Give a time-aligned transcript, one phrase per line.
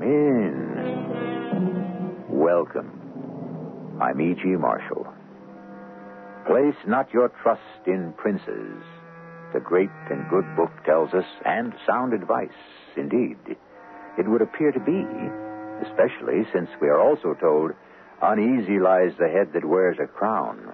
[0.00, 1.90] Come in.
[2.28, 3.98] Welcome.
[4.00, 4.42] I'm E.G.
[4.56, 5.06] Marshall.
[6.46, 8.82] Place not your trust in princes
[9.52, 12.48] the great and good book tells us, and sound advice,
[12.96, 13.36] indeed.
[14.18, 15.04] It would appear to be,
[15.82, 17.72] especially since we are also told,
[18.22, 20.72] uneasy lies the head that wears a crown.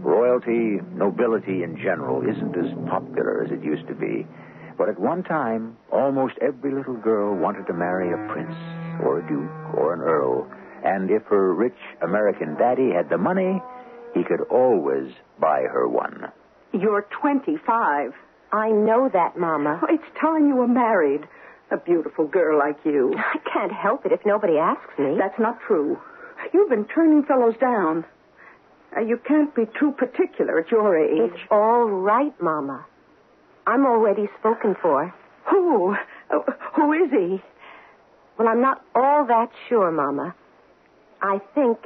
[0.00, 4.26] Royalty, nobility in general, isn't as popular as it used to be.
[4.76, 8.56] But at one time, almost every little girl wanted to marry a prince,
[9.02, 10.50] or a duke, or an earl.
[10.84, 13.62] And if her rich American daddy had the money,
[14.14, 16.30] he could always buy her one.
[16.72, 18.12] You're 25.
[18.52, 19.80] I know that, Mama.
[19.82, 21.22] Oh, it's time you were married.
[21.70, 23.14] A beautiful girl like you.
[23.16, 25.16] I can't help it if nobody asks me.
[25.18, 25.98] That's not true.
[26.52, 28.04] You've been turning fellows down.
[28.96, 31.32] Uh, you can't be too particular at your age.
[31.32, 32.84] It's all right, Mama.
[33.66, 35.12] I'm already spoken for.
[35.50, 35.94] Who?
[36.30, 36.38] Uh,
[36.74, 37.42] who is he?
[38.38, 40.34] Well, I'm not all that sure, Mama.
[41.22, 41.78] I think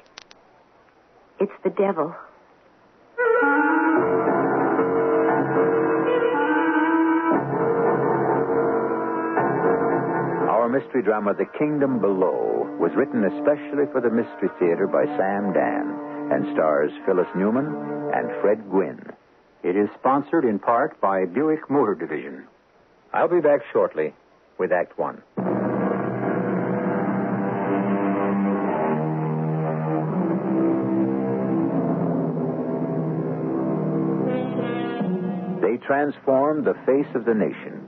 [1.39, 2.15] it's the devil.
[10.49, 15.53] Our mystery drama, The Kingdom Below, was written especially for the Mystery Theater by Sam
[15.53, 17.66] Dann and stars Phyllis Newman
[18.15, 19.12] and Fred Gwynne.
[19.68, 22.47] It is sponsored in part by Buick Motor Division.
[23.12, 24.15] I'll be back shortly
[24.56, 25.20] with Act One.
[35.60, 37.84] They transformed the face of the nation.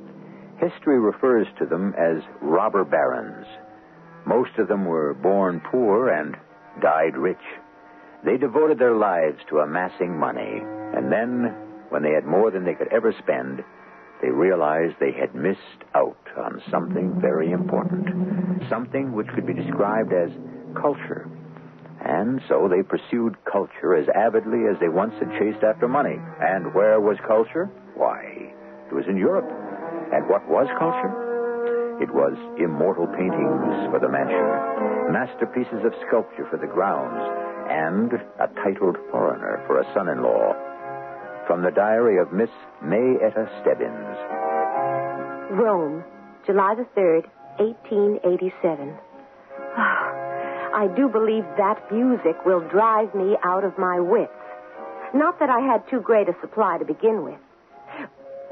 [0.59, 3.47] History refers to them as robber barons.
[4.27, 6.37] Most of them were born poor and
[6.83, 7.39] died rich.
[8.23, 10.61] They devoted their lives to amassing money,
[10.95, 11.57] and then,
[11.91, 13.63] when they had more than they could ever spend,
[14.23, 18.07] they realized they had missed out on something very important.
[18.69, 20.31] Something which could be described as
[20.75, 21.29] culture.
[22.05, 26.17] And so they pursued culture as avidly as they once had chased after money.
[26.41, 27.71] And where was culture?
[27.95, 28.53] Why,
[28.89, 29.49] it was in Europe.
[30.13, 31.13] And what was culture?
[32.01, 37.21] It was immortal paintings for the mansion, masterpieces of sculpture for the grounds,
[37.69, 40.57] and a titled foreigner for a son in law.
[41.51, 42.49] From the diary of Miss
[42.81, 44.17] Mayetta Stebbins.
[45.51, 46.05] Rome,
[46.47, 47.27] July the 3rd,
[47.59, 48.95] 1887.
[49.77, 54.31] Ah, I do believe that music will drive me out of my wits.
[55.13, 57.41] Not that I had too great a supply to begin with.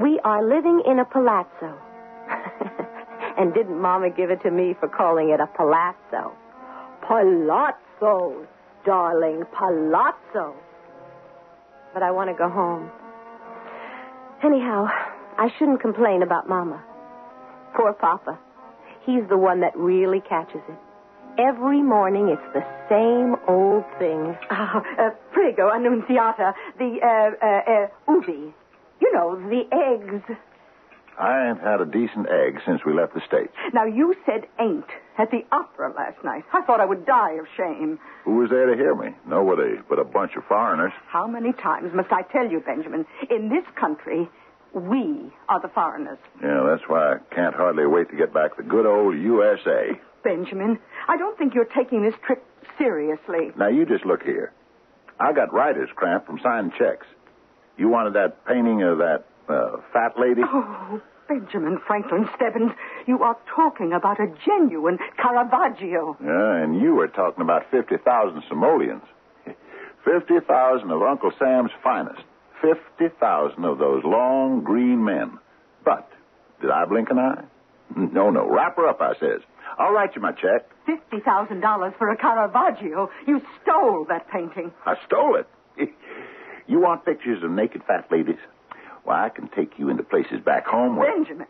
[0.00, 1.78] We are living in a palazzo.
[3.38, 6.34] and didn't Mama give it to me for calling it a palazzo?
[7.06, 8.44] Palazzo,
[8.84, 10.56] darling, palazzo.
[11.98, 12.92] But I want to go home.
[14.44, 14.86] Anyhow,
[15.36, 16.80] I shouldn't complain about Mama.
[17.74, 18.38] Poor Papa.
[19.04, 20.78] He's the one that really catches it.
[21.42, 24.38] Every morning it's the same old thing.
[24.48, 28.54] Ah, uh, prego, annunziata, the, uh, uh, uh, ubi.
[29.00, 30.22] You know, the eggs.
[31.18, 33.52] I ain't had a decent egg since we left the States.
[33.72, 34.86] Now, you said ain't
[35.18, 36.44] at the opera last night.
[36.52, 37.98] I thought I would die of shame.
[38.24, 39.14] Who was there to hear me?
[39.26, 40.92] Nobody but a bunch of foreigners.
[41.08, 43.04] How many times must I tell you, Benjamin?
[43.30, 44.28] In this country,
[44.72, 46.18] we are the foreigners.
[46.42, 49.98] Yeah, that's why I can't hardly wait to get back to the good old USA.
[50.22, 50.78] Benjamin,
[51.08, 52.44] I don't think you're taking this trip
[52.76, 53.50] seriously.
[53.56, 54.52] Now, you just look here.
[55.18, 57.06] I got writer's cramp from signing checks.
[57.76, 60.42] You wanted that painting of that uh, fat lady?
[60.44, 62.72] Oh, Benjamin Franklin Stebbins,
[63.06, 66.16] you are talking about a genuine Caravaggio.
[66.24, 69.02] Yeah, and you were talking about 50,000 simoleons.
[70.04, 72.22] 50,000 of Uncle Sam's finest.
[72.62, 75.38] 50,000 of those long green men.
[75.84, 76.10] But,
[76.60, 77.44] did I blink an eye?
[77.96, 78.48] No, no.
[78.50, 79.40] Wrap her up, I says.
[79.78, 80.68] I'll write you my check.
[80.88, 83.10] $50,000 for a Caravaggio.
[83.26, 84.72] You stole that painting.
[84.86, 85.46] I stole it.
[86.70, 88.36] You want pictures of naked fat ladies?
[89.08, 91.10] Why, I can take you into places back home where.
[91.10, 91.46] Benjamin,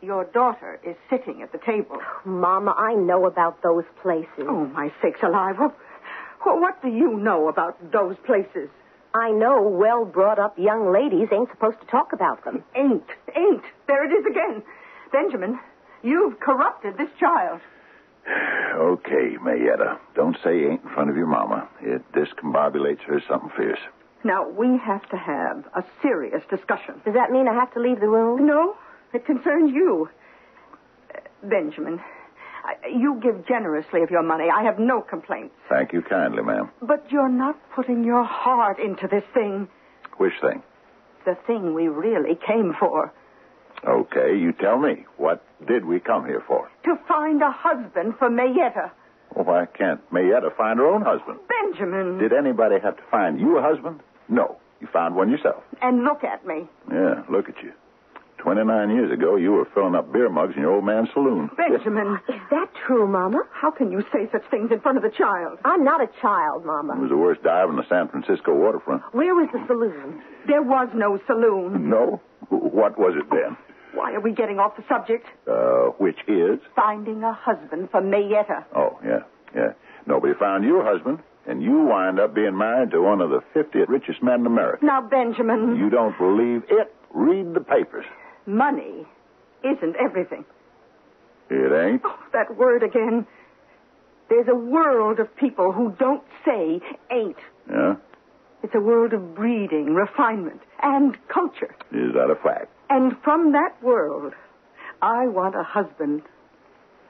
[0.00, 1.98] your daughter is sitting at the table.
[2.24, 4.46] Mama, I know about those places.
[4.46, 5.56] Oh, my sakes alive.
[5.58, 5.74] What,
[6.44, 8.68] what do you know about those places?
[9.12, 12.62] I know well brought up young ladies ain't supposed to talk about them.
[12.76, 13.64] Ain't, ain't.
[13.88, 14.62] There it is again.
[15.10, 15.58] Benjamin,
[16.04, 17.60] you've corrupted this child.
[18.78, 19.98] Okay, Mayetta.
[20.14, 21.68] Don't say ain't in front of your mama.
[21.80, 23.80] It discombobulates her something fierce.
[24.24, 27.00] Now, we have to have a serious discussion.
[27.04, 28.46] Does that mean I have to leave the room?
[28.46, 28.76] No,
[29.12, 30.08] it concerns you.
[31.14, 32.00] Uh, Benjamin,
[32.64, 34.50] I- you give generously of your money.
[34.50, 35.54] I have no complaints.
[35.68, 36.70] Thank you kindly, ma'am.
[36.82, 39.68] But you're not putting your heart into this thing.
[40.16, 40.62] Which thing?
[41.24, 43.12] The thing we really came for.
[43.86, 45.06] Okay, you tell me.
[45.16, 46.68] What did we come here for?
[46.84, 48.90] To find a husband for Mayetta.
[49.38, 51.38] Well, why can't Mayetta find her own husband?
[51.48, 52.18] Benjamin.
[52.18, 54.00] Did anybody have to find you a husband?
[54.28, 54.56] No.
[54.80, 55.62] You found one yourself.
[55.80, 56.66] And look at me.
[56.90, 57.72] Yeah, look at you.
[58.38, 61.50] Twenty-nine years ago, you were filling up beer mugs in your old man's saloon.
[61.56, 62.18] Benjamin.
[62.28, 63.42] Is that true, Mama?
[63.52, 65.58] How can you say such things in front of the child?
[65.64, 66.94] I'm not a child, Mama.
[66.94, 69.02] It was the worst dive on the San Francisco waterfront.
[69.12, 70.22] Where was the saloon?
[70.48, 71.88] There was no saloon.
[71.90, 72.20] No?
[72.48, 73.56] What was it then?
[73.98, 75.26] Why are we getting off the subject?
[75.50, 76.60] Uh, which is?
[76.76, 78.64] Finding a husband for Mayetta.
[78.76, 79.20] Oh, yeah,
[79.54, 79.72] yeah.
[80.06, 83.40] Nobody found you a husband, and you wind up being married to one of the
[83.54, 84.84] 50 richest men in America.
[84.84, 86.94] Now, Benjamin, You don't believe it?
[87.12, 88.04] Read the papers.
[88.46, 89.04] money
[89.64, 90.44] isn't everything.
[91.50, 92.02] It ain't.
[92.04, 93.26] Oh, that word again.
[94.28, 97.36] There's a world of people who don't say ain't.
[97.68, 97.96] Yeah?
[98.62, 101.74] It's a world of breeding, refinement, and culture.
[101.92, 102.70] Is that a fact?
[102.90, 104.32] And from that world,
[105.02, 106.22] I want a husband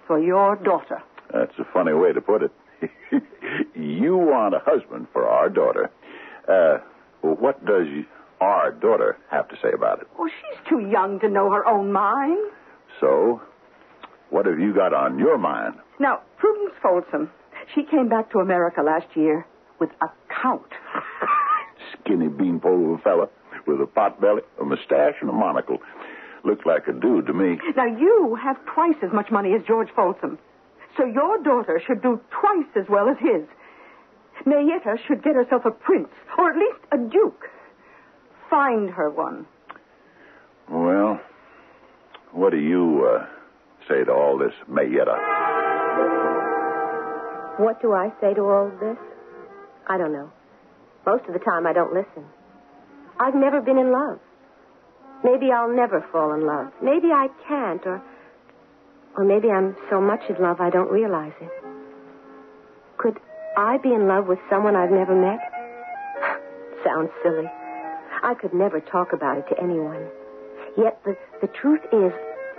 [0.07, 1.03] for your daughter.
[1.33, 2.53] That's a funny way to put it.
[3.75, 5.91] you want a husband for our daughter.
[6.49, 6.79] Uh,
[7.23, 7.87] well, what does
[8.41, 10.09] our daughter have to say about it?
[10.19, 12.39] Well, she's too young to know her own mind.
[13.01, 13.43] So,
[14.31, 15.75] what have you got on your mind?
[15.99, 17.31] Now, Prudence Folsom,
[17.75, 19.47] she came back to America last year
[19.79, 20.07] with a
[20.43, 20.71] count.
[22.05, 23.29] Skinny beanpole of a fella
[23.69, 25.79] with a pot belly, a mustache, and a monocle.
[26.45, 27.59] Looked like a dude to me.
[27.77, 30.39] Now, you have twice as much money as George Folsom.
[30.97, 33.47] So your daughter should do twice as well as his.
[34.47, 36.09] Mayetta should get herself a prince,
[36.39, 37.51] or at least a duke.
[38.49, 39.47] Find her one.
[40.71, 41.21] Well,
[42.33, 43.27] what do you uh,
[43.89, 45.19] say to all this, Mayetta?
[47.59, 48.97] What do I say to all this?
[49.89, 50.31] I don't know.
[51.05, 52.25] Most of the time, I don't listen.
[53.21, 54.21] I've never been in love.
[55.25, 56.73] Maybe I'll never fall in love.
[56.83, 58.01] Maybe I can't, or,
[59.17, 61.51] or maybe I'm so much in love I don't realize it.
[62.99, 63.19] Could
[63.57, 65.41] I be in love with someone I've never met?
[66.85, 67.51] Sounds silly.
[68.23, 70.09] I could never talk about it to anyone.
[70.77, 72.13] Yet the, the truth is,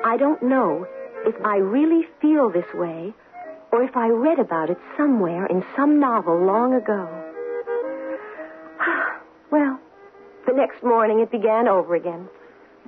[0.04, 0.86] I don't know
[1.26, 3.14] if I really feel this way
[3.72, 7.08] or if I read about it somewhere in some novel long ago.
[9.52, 9.79] well,
[10.50, 12.28] the next morning it began over again.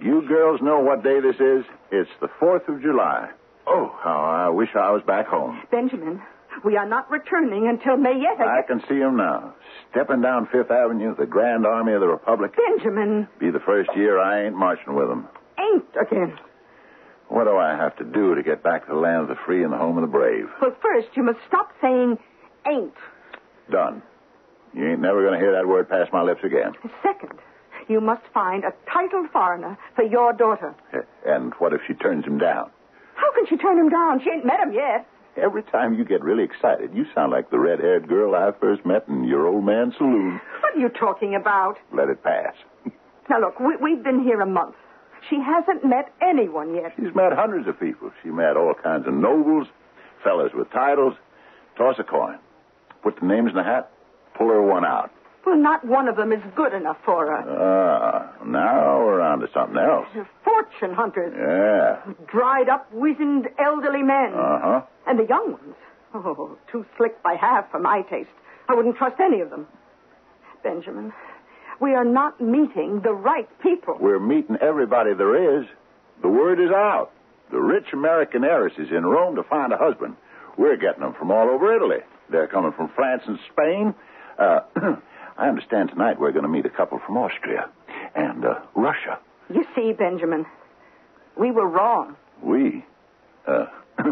[0.01, 1.63] You girls know what day this is?
[1.91, 3.29] It's the 4th of July.
[3.67, 5.61] Oh, how I wish I was back home.
[5.69, 6.21] Benjamin,
[6.65, 8.67] we are not returning until Mayetta I gets...
[8.67, 9.53] can see him now,
[9.91, 12.53] stepping down Fifth Avenue, the Grand Army of the Republic.
[12.57, 15.27] Benjamin, Be the first year I ain't marching with them.
[15.59, 16.39] ain't again.
[17.27, 19.63] What do I have to do to get back to the land of the free
[19.63, 20.47] and the home of the brave?
[20.61, 22.17] Well, first, you must stop saying
[22.67, 22.93] ain't.
[23.69, 24.01] Done.
[24.73, 26.73] You ain't never going to hear that word pass my lips again.
[27.03, 27.39] Second,
[27.91, 30.73] you must find a titled foreigner for your daughter.
[31.25, 32.71] And what if she turns him down?
[33.15, 34.21] How can she turn him down?
[34.23, 35.05] She ain't met him yet.
[35.37, 39.07] Every time you get really excited, you sound like the red-haired girl I first met
[39.07, 40.41] in your old man's saloon.
[40.61, 41.77] What are you talking about?
[41.93, 42.53] Let it pass.
[43.29, 44.75] Now, look, we, we've been here a month.
[45.29, 46.93] She hasn't met anyone yet.
[46.97, 48.11] She's met hundreds of people.
[48.23, 49.67] She met all kinds of nobles,
[50.23, 51.13] fellas with titles.
[51.77, 52.39] Toss a coin.
[53.03, 53.91] Put the names in the hat.
[54.37, 55.11] Pull her one out.
[55.45, 57.43] Well, not one of them is good enough for her.
[57.49, 60.07] Ah, now we're on to something else.
[60.43, 61.33] Fortune hunters.
[61.35, 62.13] Yeah.
[62.27, 64.33] Dried up, wizened, elderly men.
[64.33, 64.81] Uh-huh.
[65.07, 65.75] And the young ones.
[66.13, 68.29] Oh, too slick by half for my taste.
[68.69, 69.67] I wouldn't trust any of them.
[70.63, 71.11] Benjamin,
[71.79, 73.97] we are not meeting the right people.
[73.99, 75.67] We're meeting everybody there is.
[76.21, 77.11] The word is out.
[77.49, 80.15] The rich American heiress is in Rome to find a husband.
[80.57, 81.99] We're getting them from all over Italy.
[82.29, 83.95] They're coming from France and Spain.
[84.37, 84.59] Uh,
[85.41, 87.67] I understand tonight we're going to meet a couple from Austria
[88.13, 89.17] and uh, Russia.
[89.51, 90.45] You see, Benjamin,
[91.35, 92.15] we were wrong.
[92.43, 92.85] We?
[93.47, 93.65] Uh,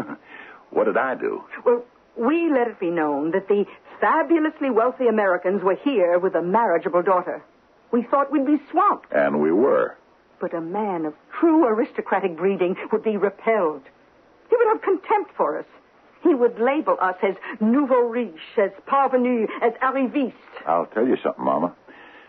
[0.70, 1.44] what did I do?
[1.64, 1.84] Well,
[2.16, 3.64] we let it be known that the
[4.00, 7.44] fabulously wealthy Americans were here with a marriageable daughter.
[7.92, 9.96] We thought we'd be swamped, And we were.
[10.40, 13.82] but a man of true aristocratic breeding would be repelled.
[14.48, 15.66] He would have contempt for us.
[16.22, 20.32] He would label us as nouveau riche, as parvenu, as arriviste.
[20.66, 21.74] I'll tell you something, Mama.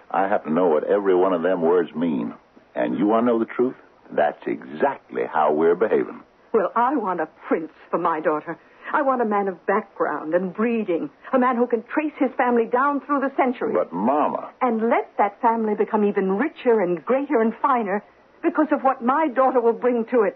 [0.09, 2.33] I happen to know what every one of them words mean.
[2.75, 3.75] And you want to know the truth?
[4.11, 6.21] That's exactly how we're behaving.
[6.53, 8.57] Well, I want a prince for my daughter.
[8.93, 12.65] I want a man of background and breeding, a man who can trace his family
[12.65, 13.75] down through the centuries.
[13.77, 18.03] But, Mama, and let that family become even richer and greater and finer
[18.43, 20.35] because of what my daughter will bring to it.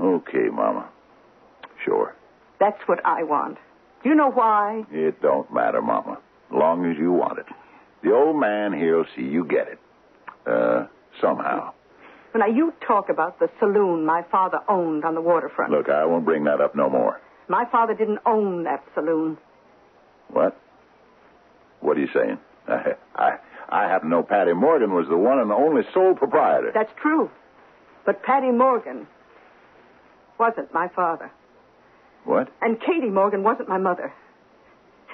[0.00, 0.88] okay, Mama.
[1.84, 2.14] Sure.
[2.58, 3.58] That's what I want.
[4.02, 4.84] Do you know why?
[4.90, 6.18] It don't matter, Mama.
[6.50, 7.46] Long as you want it.
[8.02, 9.78] The old man here'll see you get it.
[10.46, 10.86] Uh,
[11.20, 11.72] somehow.
[12.34, 15.72] Now, you talk about the saloon my father owned on the waterfront.
[15.72, 17.20] Look, I won't bring that up no more.
[17.48, 19.38] My father didn't own that saloon.
[20.28, 20.56] What?
[21.80, 22.38] What are you saying?
[22.68, 26.14] I, I, I happen to know Patty Morgan was the one and the only sole
[26.14, 26.72] proprietor.
[26.74, 27.30] That's true.
[28.04, 29.06] But Patty Morgan
[30.38, 31.30] wasn't my father.
[32.26, 32.48] What?
[32.60, 34.12] And Katie Morgan wasn't my mother.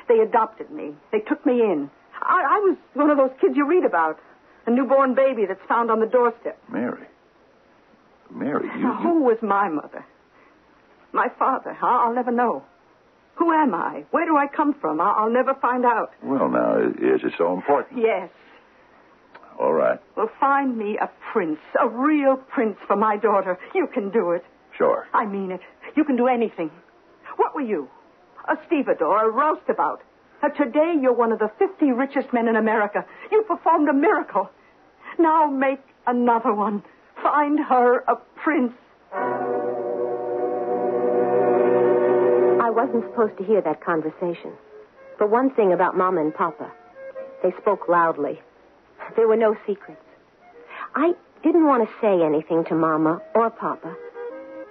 [0.08, 0.94] They adopted me.
[1.12, 1.90] They took me in.
[2.20, 4.18] I, I was one of those kids you read about.
[4.66, 6.58] A newborn baby that's found on the doorstep.
[6.70, 7.06] Mary.
[8.30, 10.04] Mary, you, Now, who was my mother?
[11.12, 11.76] My father.
[11.82, 12.64] I'll, I'll never know.
[13.36, 14.04] Who am I?
[14.10, 15.00] Where do I come from?
[15.00, 16.12] I'll, I'll never find out.
[16.22, 18.00] Well, now, is it so important?
[18.00, 18.30] Yes.
[19.58, 19.98] All right.
[20.16, 23.58] Well, find me a prince, a real prince for my daughter.
[23.74, 24.44] You can do it.
[24.76, 25.06] Sure.
[25.12, 25.60] I mean it.
[25.96, 26.70] You can do anything.
[27.36, 27.88] What were you?
[28.48, 30.00] A stevedore, a roustabout.
[30.42, 33.04] Uh, today you're one of the 50 richest men in America.
[33.30, 34.50] You performed a miracle.
[35.18, 36.82] Now make another one.
[37.22, 38.72] Find her a prince.
[42.60, 44.52] I wasn't supposed to hear that conversation.
[45.18, 46.72] But one thing about Mama and Papa,
[47.42, 48.40] they spoke loudly.
[49.14, 50.00] There were no secrets.
[50.94, 51.12] I
[51.44, 53.94] didn't want to say anything to Mama or Papa,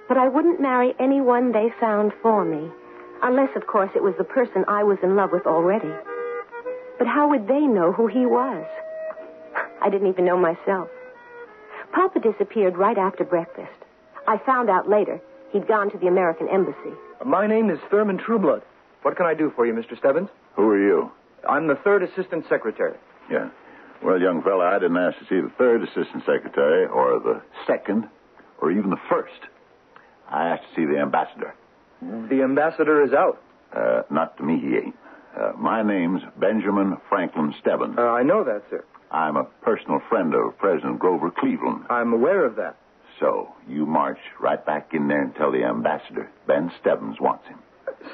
[0.08, 2.70] but I wouldn't marry anyone they found for me,
[3.24, 5.92] unless, of course, it was the person I was in love with already.
[6.98, 8.66] But how would they know who he was?
[9.82, 10.90] I didn't even know myself.
[11.94, 13.72] Papa disappeared right after breakfast.
[14.28, 15.20] I found out later
[15.52, 16.94] he'd gone to the American Embassy.
[17.26, 18.62] My name is Thurman Trueblood.
[19.02, 19.98] What can I do for you, Mr.
[19.98, 20.30] Stebbins?
[20.56, 21.12] Who are you?
[21.50, 22.98] I'm the third assistant secretary.
[23.30, 23.50] Yeah.
[24.04, 28.08] Well, young fella, I didn't ask to see the third assistant secretary, or the second,
[28.60, 29.42] or even the first.
[30.32, 31.54] I asked to see the ambassador.
[32.02, 33.42] The ambassador is out.
[33.76, 34.96] Uh, not to me, he ain't.
[35.38, 37.96] Uh, my name's Benjamin Franklin Stebbins.
[37.98, 38.84] Uh, I know that, sir.
[39.12, 41.86] I'm a personal friend of President Grover Cleveland.
[41.90, 42.78] I'm aware of that.
[43.20, 47.60] So you march right back in there and tell the ambassador Ben Stebbins wants him.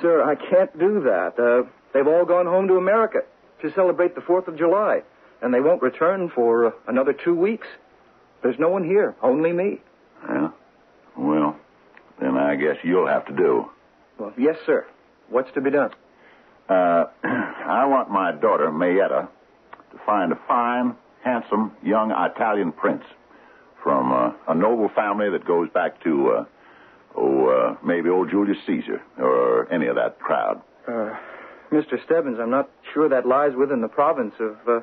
[0.01, 1.39] Sir, I can't do that.
[1.39, 3.19] Uh, They've all gone home to America
[3.61, 5.01] to celebrate the 4th of July,
[5.41, 7.65] and they won't return for uh, another two weeks.
[8.43, 9.81] There's no one here, only me.
[10.29, 10.41] Yeah?
[10.41, 10.53] Well,
[12.57, 13.69] guess you'll have to do.
[14.19, 14.85] Well, yes, sir.
[15.29, 15.91] What's to be done?
[16.69, 19.27] Uh, I want my daughter, Mayetta,
[19.91, 23.03] to find a fine, handsome, young Italian prince
[23.83, 26.45] from uh, a noble family that goes back to, uh,
[27.15, 30.61] oh, uh, maybe old Julius Caesar or any of that crowd.
[30.87, 31.15] Uh,
[31.71, 32.03] Mr.
[32.05, 34.79] Stebbins, I'm not sure that lies within the province of uh,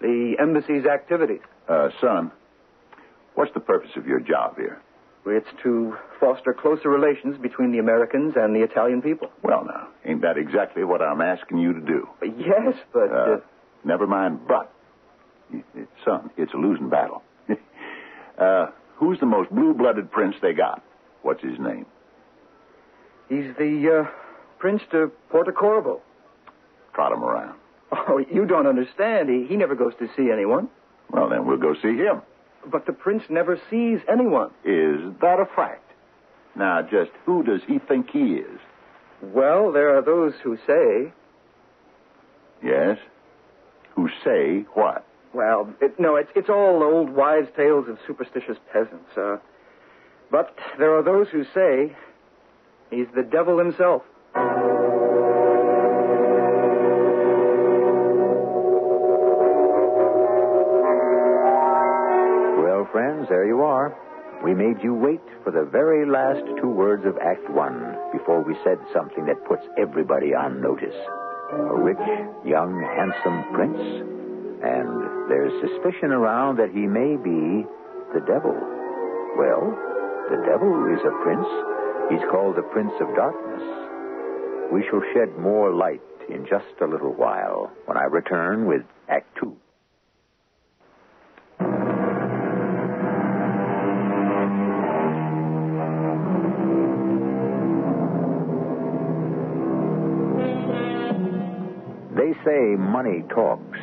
[0.00, 1.40] the embassy's activities.
[1.68, 2.30] Uh, son,
[3.34, 4.80] what's the purpose of your job here?
[5.26, 9.30] It's to foster closer relations between the Americans and the Italian people.
[9.42, 12.08] Well, now, ain't that exactly what I'm asking you to do?
[12.22, 13.12] Yes, but.
[13.12, 13.36] Uh,
[13.84, 14.72] never mind, but.
[16.04, 17.22] Son, it's a losing battle.
[18.38, 20.82] uh, who's the most blue blooded prince they got?
[21.22, 21.86] What's his name?
[23.28, 24.10] He's the uh,
[24.58, 26.00] Prince de Portocorvo.
[26.94, 27.56] Trot him around.
[27.92, 29.28] Oh, you don't understand.
[29.28, 30.68] He, he never goes to see anyone.
[31.10, 32.22] Well, then we'll go see him.
[32.66, 34.50] But the prince never sees anyone.
[34.64, 35.90] Is that a fact?
[36.54, 38.60] Now, just who does he think he is?
[39.22, 41.12] Well, there are those who say.
[42.62, 42.98] Yes?
[43.94, 45.06] Who say what?
[45.32, 49.16] Well, it, no, it's, it's all old wives' tales of superstitious peasants.
[49.16, 49.36] Uh,
[50.30, 51.96] but there are those who say
[52.90, 54.02] he's the devil himself.
[63.40, 63.96] There you are.
[64.44, 68.52] We made you wait for the very last two words of Act One before we
[68.62, 70.92] said something that puts everybody on notice.
[71.48, 72.04] A rich,
[72.44, 73.80] young, handsome prince,
[74.60, 77.64] and there's suspicion around that he may be
[78.12, 78.52] the devil.
[79.40, 79.72] Well,
[80.28, 81.48] the devil is a prince.
[82.12, 83.64] He's called the Prince of Darkness.
[84.68, 89.32] We shall shed more light in just a little while when I return with Act
[89.40, 89.56] Two.
[102.44, 103.78] Say money talks.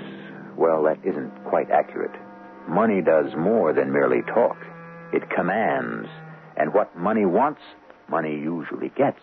[0.58, 2.16] Well, that isn't quite accurate.
[2.68, 4.58] Money does more than merely talk.
[5.14, 6.10] It commands.
[6.58, 7.62] And what money wants,
[8.10, 9.22] money usually gets.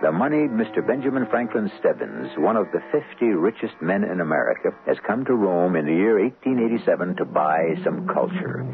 [0.00, 0.86] The moneyed Mr.
[0.86, 5.74] Benjamin Franklin Stebbins, one of the 50 richest men in America, has come to Rome
[5.74, 8.64] in the year 1887 to buy some culture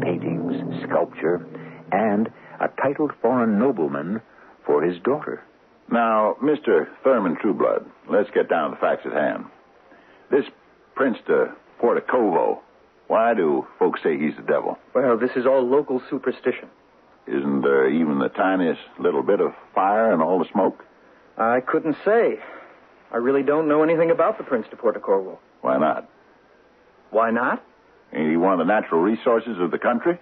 [0.00, 0.54] paintings,
[0.84, 1.46] sculpture,
[1.90, 2.28] and
[2.60, 4.20] a titled foreign nobleman
[4.64, 5.42] for his daughter.
[5.90, 6.88] Now, Mr.
[7.02, 9.46] Thurman Trueblood, let's get down to the facts at hand.
[10.30, 10.44] This
[10.94, 12.58] Prince de Portocorvo,
[13.06, 14.78] why do folks say he's the devil?
[14.94, 16.68] Well, this is all local superstition.
[17.26, 20.84] Isn't there even the tiniest little bit of fire in all the smoke?
[21.36, 22.38] I couldn't say.
[23.12, 25.38] I really don't know anything about the Prince de Portocorvo.
[25.62, 26.08] Why not?
[27.10, 27.64] Why not?
[28.12, 30.18] Ain't he one of the natural resources of the country?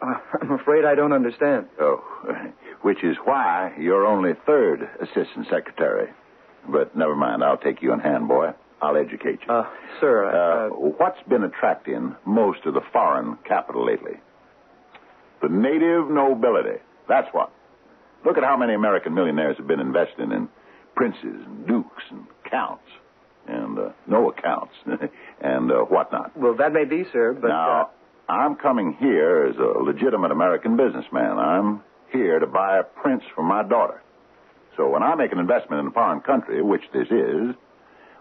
[0.00, 1.66] Uh, I'm afraid I don't understand.
[1.78, 2.02] Oh,
[2.82, 6.08] which is why you're only third assistant secretary.
[6.68, 8.52] But never mind, I'll take you in hand, boy.
[8.82, 9.52] I'll educate you.
[9.52, 9.66] Uh,
[10.00, 14.14] sir, Uh, uh, what's been attracting most of the foreign capital lately?
[15.42, 16.78] The native nobility.
[17.08, 17.50] That's what.
[18.24, 20.48] Look at how many American millionaires have been investing in
[20.94, 22.84] princes and dukes and counts
[23.46, 24.74] and uh, no accounts
[25.40, 26.36] and uh, whatnot.
[26.36, 27.48] well, that may be, sir, but.
[27.48, 31.38] now, uh, I'm coming here as a legitimate American businessman.
[31.38, 34.02] I'm here to buy a prince for my daughter.
[34.76, 37.54] So when I make an investment in a foreign country, which this is,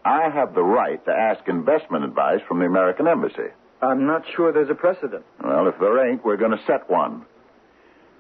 [0.04, 3.50] I have the right to ask investment advice from the American embassy.
[3.82, 5.24] I'm not sure there's a precedent.
[5.44, 7.26] Well, if there ain't, we're going to set one.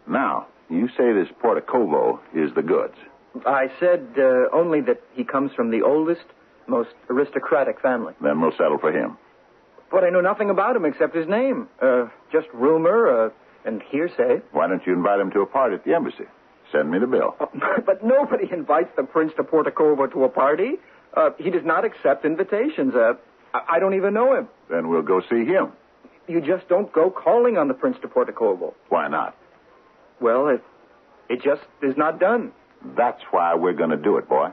[0.07, 2.95] Now, you say this Portocorvo is the goods.
[3.45, 6.23] I said uh, only that he comes from the oldest,
[6.67, 8.13] most aristocratic family.
[8.21, 9.17] Then we'll settle for him.
[9.91, 11.67] But I know nothing about him except his name.
[11.81, 13.29] Uh, just rumor uh,
[13.69, 14.41] and hearsay.
[14.51, 16.25] Why don't you invite him to a party at the embassy?
[16.71, 17.35] Send me the bill.
[17.85, 20.73] but nobody invites the Prince de Portocorvo to a party.
[21.15, 22.93] Uh, he does not accept invitations.
[22.95, 23.13] Uh,
[23.53, 24.47] I-, I don't even know him.
[24.69, 25.71] Then we'll go see him.
[26.27, 28.73] You just don't go calling on the Prince de Portocorvo.
[28.89, 29.35] Why not?
[30.21, 30.63] Well, it,
[31.29, 32.51] it just is not done.
[32.95, 34.49] That's why we're going to do it, boy.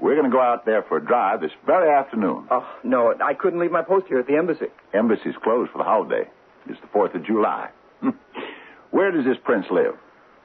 [0.00, 2.48] We're going to go out there for a drive this very afternoon.
[2.50, 4.66] Oh, no, I couldn't leave my post here at the embassy.
[4.92, 6.28] Embassy's closed for the holiday.
[6.66, 7.70] It's the 4th of July.
[8.94, 9.96] Where does this prince live?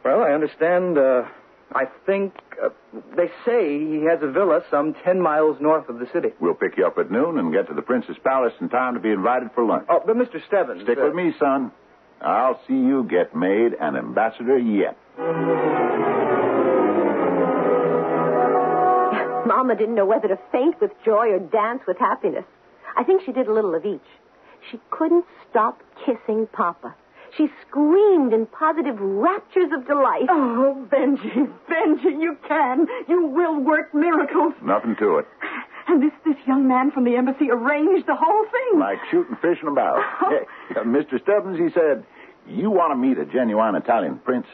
[0.04, 1.22] Well, I understand, uh,
[1.72, 2.70] I think, uh,
[3.16, 6.30] they say he has a villa some 10 miles north of the city.
[6.40, 9.00] We'll pick you up at noon and get to the prince's palace in time to
[9.00, 9.86] be invited for lunch.
[9.88, 10.44] Oh, but Mr.
[10.48, 10.82] Stebbins.
[10.82, 11.72] Stick uh, with me, son.
[12.22, 14.98] I'll see you get made an ambassador yet.
[19.46, 22.46] Mama didn't know whether to faint with joy or dance with happiness.
[22.98, 24.10] I think she did a little of each.
[24.72, 26.96] She couldn't stop kissing Papa.
[27.38, 30.28] She screamed in positive raptures of delight.
[30.30, 32.88] Oh, Benji, Benji, you can.
[33.08, 34.54] You will work miracles.
[34.62, 35.28] Nothing to it.
[35.88, 38.80] And this this young man from the embassy arranged the whole thing.
[38.80, 40.04] Like shooting fish in a barrel.
[40.30, 41.20] Hey, uh, Mr.
[41.24, 42.06] Stubbins, he said,
[42.48, 44.46] you want to meet a genuine Italian prince?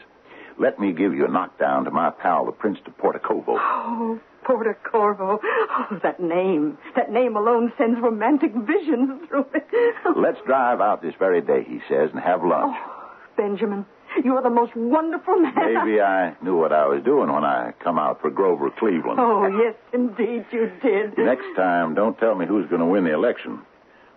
[0.58, 3.58] Let me give you a knockdown to my pal, the Prince de Portocorvo.
[3.60, 5.40] Oh, Porta Corvo.
[5.42, 6.78] Oh, that name.
[6.94, 9.60] That name alone sends romantic visions through me.
[10.16, 12.76] Let's drive out this very day, he says, and have lunch.
[12.78, 13.84] Oh, Benjamin,
[14.24, 15.54] you are the most wonderful man.
[15.56, 19.18] Maybe I knew what I was doing when I come out for Grover Cleveland.
[19.18, 21.18] Oh, yes, indeed you did.
[21.18, 23.60] Next time, don't tell me who's going to win the election.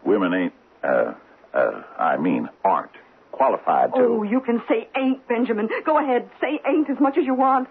[0.06, 1.14] Women ain't, uh,
[1.54, 2.92] uh, I mean, aren't
[3.32, 4.00] qualified to.
[4.00, 5.70] Oh, you can say ain't, Benjamin.
[5.86, 7.68] Go ahead, say ain't as much as you want.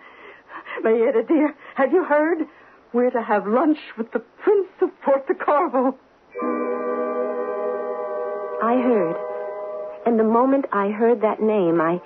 [0.85, 2.47] Mayetta, dear, have you heard?
[2.92, 5.97] We're to have lunch with the Prince of Porto Corvo.
[8.62, 9.16] I heard.
[10.07, 12.01] And the moment I heard that name, I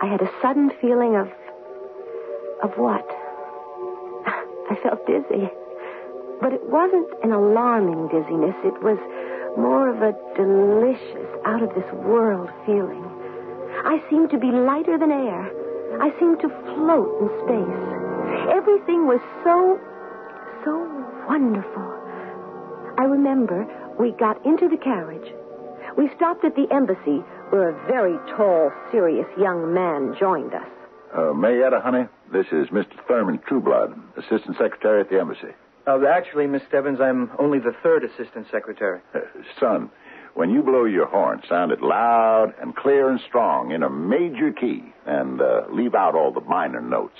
[0.00, 1.28] I had a sudden feeling of
[2.62, 3.04] of what?
[4.70, 5.50] I felt dizzy.
[6.40, 8.54] But it wasn't an alarming dizziness.
[8.64, 8.98] It was
[9.58, 13.04] more of a delicious, out of this world feeling.
[13.84, 15.50] I seemed to be lighter than air.
[15.96, 17.80] I seemed to float in space.
[18.52, 19.80] Everything was so,
[20.64, 20.76] so
[21.26, 21.88] wonderful.
[22.98, 23.66] I remember
[23.98, 25.32] we got into the carriage.
[25.96, 30.68] We stopped at the embassy where a very tall, serious young man joined us.
[31.12, 32.92] Uh, Mayetta, honey, this is Mr.
[33.08, 35.54] Thurman Trueblood, Assistant Secretary at the Embassy.
[35.86, 39.00] Uh, actually, Miss Stebbins, I'm only the third assistant secretary.
[39.14, 39.20] Uh,
[39.58, 39.90] son,
[40.38, 44.52] when you blow your horn, sound it loud and clear and strong in a major
[44.52, 47.18] key, and uh, leave out all the minor notes.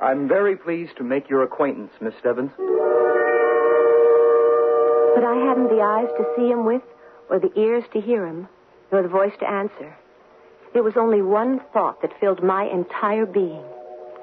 [0.00, 2.50] I'm very pleased to make your acquaintance, Miss Stebbins.
[5.14, 6.82] But I hadn't the eyes to see him with,
[7.28, 8.48] or the ears to hear him,
[8.90, 9.96] nor the voice to answer.
[10.72, 13.62] There was only one thought that filled my entire being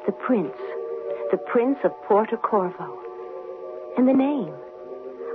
[0.06, 0.58] the prince,
[1.32, 3.00] the prince of Porto Corvo.
[3.98, 4.54] And the name.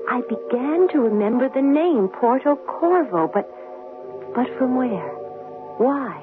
[0.09, 3.49] I began to remember the name, Porto Corvo, but.
[4.35, 5.09] but from where?
[5.79, 6.21] Why?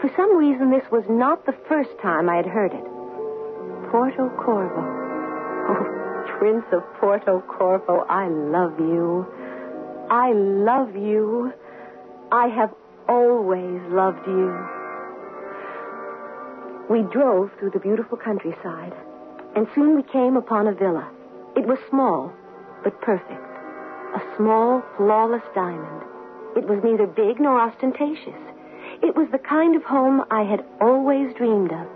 [0.00, 2.84] For some reason, this was not the first time I had heard it.
[3.90, 5.02] Porto Corvo.
[5.68, 5.82] Oh,
[6.38, 9.26] Prince of Porto Corvo, I love you.
[10.08, 11.52] I love you.
[12.30, 12.72] I have
[13.08, 14.54] always loved you.
[16.88, 18.92] We drove through the beautiful countryside,
[19.56, 21.08] and soon we came upon a villa.
[21.56, 22.32] It was small,
[22.82, 23.42] but perfect.
[24.14, 26.02] A small, flawless diamond.
[26.56, 28.40] It was neither big nor ostentatious.
[29.02, 31.86] It was the kind of home I had always dreamed of,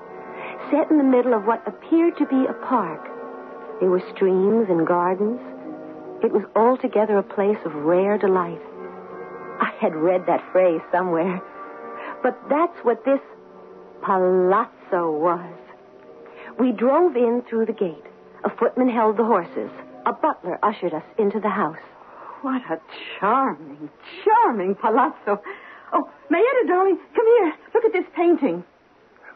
[0.70, 3.08] set in the middle of what appeared to be a park.
[3.80, 5.40] There were streams and gardens.
[6.22, 8.60] It was altogether a place of rare delight.
[9.60, 11.40] I had read that phrase somewhere.
[12.22, 13.20] But that's what this
[14.02, 15.54] palazzo was.
[16.58, 18.04] We drove in through the gate.
[18.44, 19.70] A footman held the horses.
[20.10, 21.78] A butler ushered us into the house.
[22.42, 22.80] What a
[23.20, 23.88] charming,
[24.24, 25.40] charming palazzo.
[25.92, 27.54] Oh, Mayetta, darling, come here.
[27.72, 28.64] Look at this painting.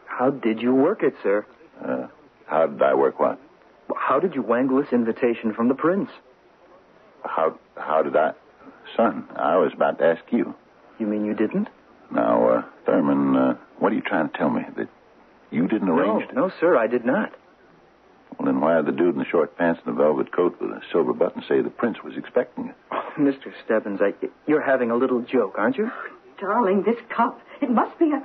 [0.05, 1.45] How did you work it, sir?
[1.81, 2.07] Uh,
[2.45, 3.39] how did I work what?
[3.95, 6.09] How did you wangle this invitation from the prince?
[7.23, 8.33] How how did I?
[8.97, 10.53] Son, I was about to ask you.
[10.99, 11.69] You mean you didn't?
[12.11, 14.63] Now, uh, Thurman, uh, what are you trying to tell me?
[14.75, 14.89] That
[15.51, 17.31] you didn't arrange No, no, sir, I did not.
[18.37, 20.71] Well, then why did the dude in the short pants and the velvet coat with
[20.71, 22.73] a silver button say the prince was expecting you?
[22.91, 23.51] Oh, Mr.
[23.63, 24.13] Stebbins, I,
[24.47, 25.89] you're having a little joke, aren't you?
[26.39, 27.39] Darling, this cup.
[27.61, 28.21] It must be a.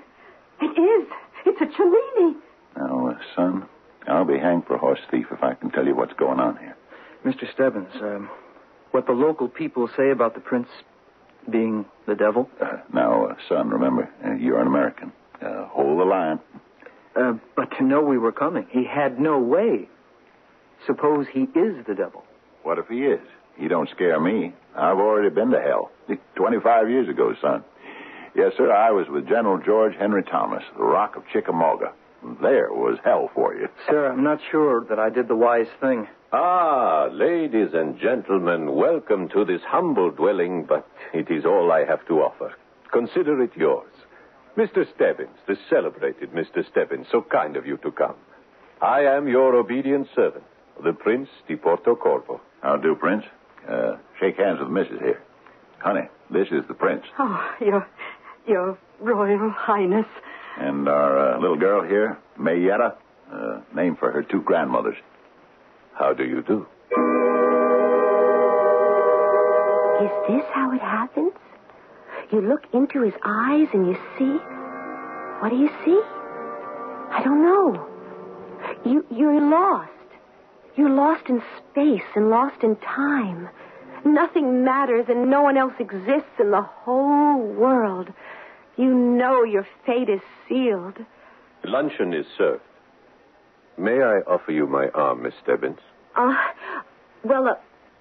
[0.60, 1.08] It is.
[1.46, 2.36] It's a Cellini.
[2.76, 3.66] Now, uh, son,
[4.06, 6.56] I'll be hanged for a horse thief if I can tell you what's going on
[6.56, 6.76] here.
[7.24, 7.50] Mr.
[7.52, 8.28] Stebbins, um,
[8.90, 10.68] what the local people say about the prince
[11.48, 12.50] being the devil?
[12.60, 15.12] Uh, now, uh, son, remember, uh, you're an American.
[15.40, 16.40] Uh, hold the line.
[17.16, 19.88] Uh, but to know we were coming, he had no way.
[20.86, 22.24] Suppose he is the devil.
[22.62, 23.20] What if he is?
[23.56, 24.52] He don't scare me.
[24.76, 25.90] I've already been to hell.
[26.36, 27.64] 25 years ago, son.
[28.34, 31.92] Yes, sir, I was with General George Henry Thomas, the Rock of Chickamauga.
[32.40, 33.68] There was hell for you.
[33.88, 36.06] Sir, I'm not sure that I did the wise thing.
[36.32, 42.06] Ah, ladies and gentlemen, welcome to this humble dwelling, but it is all I have
[42.06, 42.54] to offer.
[42.92, 43.90] Consider it yours.
[44.56, 44.86] Mr.
[44.94, 46.64] Stebbins, the celebrated Mr.
[46.70, 48.14] Stebbins, so kind of you to come.
[48.80, 50.44] I am your obedient servant,
[50.82, 52.40] the Prince di Porto Corvo.
[52.62, 53.24] How do, Prince?
[53.68, 55.00] Uh, shake hands with Mrs.
[55.02, 55.22] here.
[55.78, 57.04] Honey, this is the Prince.
[57.18, 57.86] Oh, your,
[58.46, 60.06] your Royal Highness.
[60.58, 62.96] And our uh, little girl here, Mayetta,
[63.32, 64.96] uh, named for her two grandmothers.
[65.94, 66.66] How do you do?
[70.02, 71.32] Is this how it happens?
[72.32, 74.38] You look into his eyes and you see.
[75.40, 76.00] What do you see?
[77.12, 77.86] I don't know.
[78.84, 79.90] You, you're lost.
[80.80, 83.50] You're lost in space and lost in time.
[84.02, 88.08] Nothing matters and no one else exists in the whole world.
[88.78, 90.96] You know your fate is sealed.
[91.64, 92.62] Luncheon is served.
[93.76, 95.80] May I offer you my arm, Miss Stebbins?
[96.16, 96.34] Uh,
[97.24, 97.56] well, uh,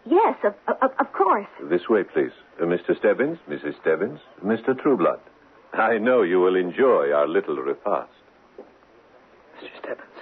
[0.05, 1.47] yes, of, of, of course.
[1.61, 2.31] This way, please.
[2.61, 2.97] Uh, Mr.
[2.97, 3.77] Stebbins, Mrs.
[3.81, 4.73] Stebbins, Mr.
[4.73, 5.19] Trueblood.
[5.73, 8.09] I know you will enjoy our little repast.
[9.61, 9.79] Mr.
[9.79, 10.18] Stebbins, how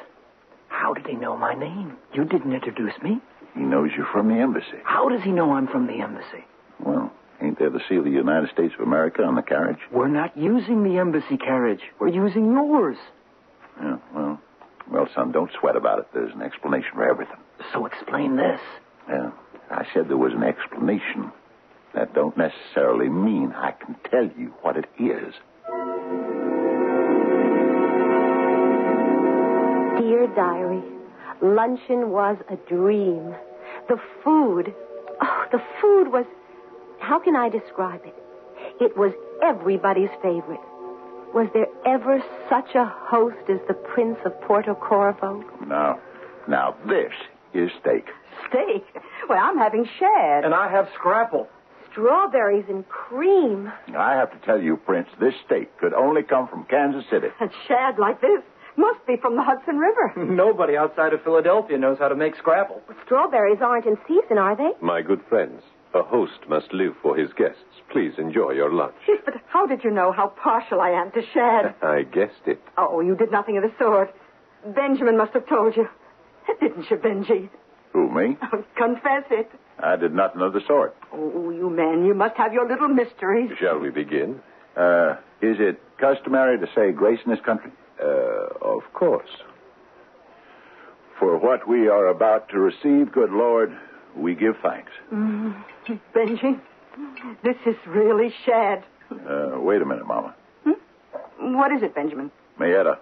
[0.97, 1.97] did he know my name?
[2.13, 3.19] You didn't introduce me.
[3.53, 4.79] He knows you're from the embassy.
[4.83, 6.45] How does he know I'm from the embassy?
[6.79, 9.79] Well, ain't there the seal of the United States of America on the carriage?
[9.91, 11.81] We're not using the embassy carriage.
[11.99, 12.97] We're using yours.
[13.81, 14.41] Yeah, well,
[14.89, 16.07] well, son, don't sweat about it.
[16.13, 17.37] There's an explanation for everything.
[17.73, 18.59] So explain this.
[19.09, 19.31] Yeah,
[19.71, 21.31] I said there was an explanation.
[21.93, 25.33] That don't necessarily mean I can tell you what it is.
[30.07, 30.81] Dear Diary,
[31.41, 33.35] luncheon was a dream.
[33.89, 34.73] The food,
[35.21, 36.25] oh, the food was,
[36.99, 38.15] how can I describe it?
[38.79, 39.11] It was
[39.43, 40.61] everybody's favorite.
[41.33, 45.43] Was there ever such a host as the Prince of Porto Corvo?
[45.67, 45.99] Now,
[46.47, 47.11] now this
[47.53, 48.05] is steak.
[48.47, 48.85] Steak?
[49.27, 50.45] Well, I'm having shad.
[50.45, 51.49] And I have scrapple.
[51.91, 53.69] Strawberries and cream.
[53.93, 57.27] I have to tell you, Prince, this steak could only come from Kansas City.
[57.41, 58.41] And shad like this
[58.77, 60.13] must be from the Hudson River.
[60.33, 62.81] Nobody outside of Philadelphia knows how to make scrapple.
[63.05, 64.71] Strawberries aren't in season, are they?
[64.81, 65.61] My good friends,
[65.93, 67.61] a host must live for his guests.
[67.91, 68.95] Please enjoy your lunch.
[69.07, 71.75] Yes, but how did you know how partial I am to shad?
[71.81, 72.61] I guessed it.
[72.77, 74.13] Oh, you did nothing of the sort.
[74.75, 75.87] Benjamin must have told you.
[76.59, 77.49] Didn't you, Benji?
[77.93, 78.37] Who, me?
[78.53, 79.49] Oh, confess it.
[79.79, 80.95] I did nothing of the sort.
[81.13, 83.51] Oh, you men, you must have your little mysteries.
[83.59, 84.39] Shall we begin?
[84.75, 87.71] Uh, is it customary to say grace in this country?
[88.01, 89.29] Uh, of course.
[91.19, 93.75] For what we are about to receive, good Lord,
[94.15, 94.91] we give thanks.
[95.11, 95.63] Mm,
[96.15, 96.59] Benji,
[97.43, 98.83] this is really shad.
[99.11, 100.35] Uh, wait a minute, Mama.
[100.63, 101.55] Hmm?
[101.55, 102.29] What is it, Benjamin?
[102.59, 102.97] Mayetta,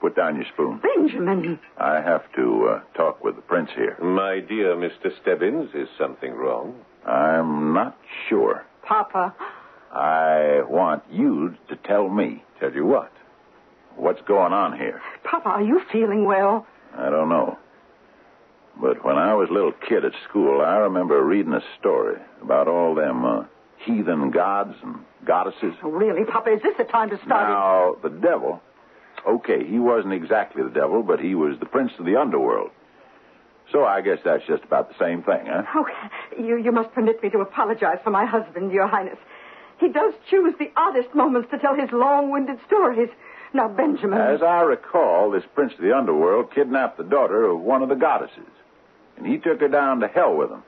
[0.00, 0.80] put down your spoon.
[0.82, 1.58] Benjamin.
[1.78, 3.96] I have to uh, talk with the prince here.
[4.02, 5.10] My dear Mr.
[5.20, 6.74] Stebbins, is something wrong?
[7.06, 7.96] I'm not
[8.28, 8.64] sure.
[8.86, 9.34] Papa.
[9.92, 12.42] I want you to tell me.
[12.60, 13.12] Tell you what?
[13.96, 15.00] What's going on here?
[15.24, 16.66] Papa, are you feeling well?
[16.96, 17.58] I don't know.
[18.80, 22.68] But when I was a little kid at school, I remember reading a story about
[22.68, 23.44] all them uh,
[23.84, 25.74] heathen gods and goddesses.
[25.82, 28.62] Oh, really, Papa, is this the time to start Now, the devil,
[29.28, 32.70] okay, he wasn't exactly the devil, but he was the prince of the underworld.
[33.70, 35.62] So I guess that's just about the same thing, huh?
[35.74, 35.86] Oh,
[36.38, 39.18] you, you must permit me to apologize for my husband, Your Highness.
[39.78, 43.08] He does choose the oddest moments to tell his long-winded stories.
[43.54, 44.18] Now, Benjamin.
[44.18, 47.94] As I recall, this prince of the underworld kidnapped the daughter of one of the
[47.94, 48.48] goddesses,
[49.16, 50.62] and he took her down to hell with him.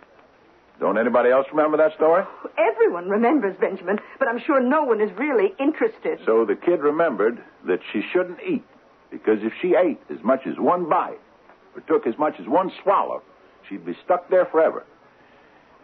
[0.80, 2.24] Don't anybody else remember that story?
[2.58, 6.18] Everyone remembers Benjamin, but I'm sure no one is really interested.
[6.26, 8.64] So the kid remembered that she shouldn't eat,
[9.10, 11.20] because if she ate as much as one bite,
[11.74, 13.22] or took as much as one swallow,
[13.68, 14.84] she'd be stuck there forever.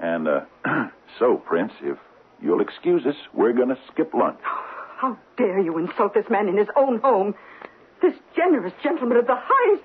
[0.01, 0.41] And, uh,
[1.19, 1.99] so, Prince, if
[2.43, 4.41] you'll excuse us, we're going to skip lunch.
[5.01, 7.35] How dare you insult this man in his own home?
[8.03, 9.83] This generous gentleman of the highest.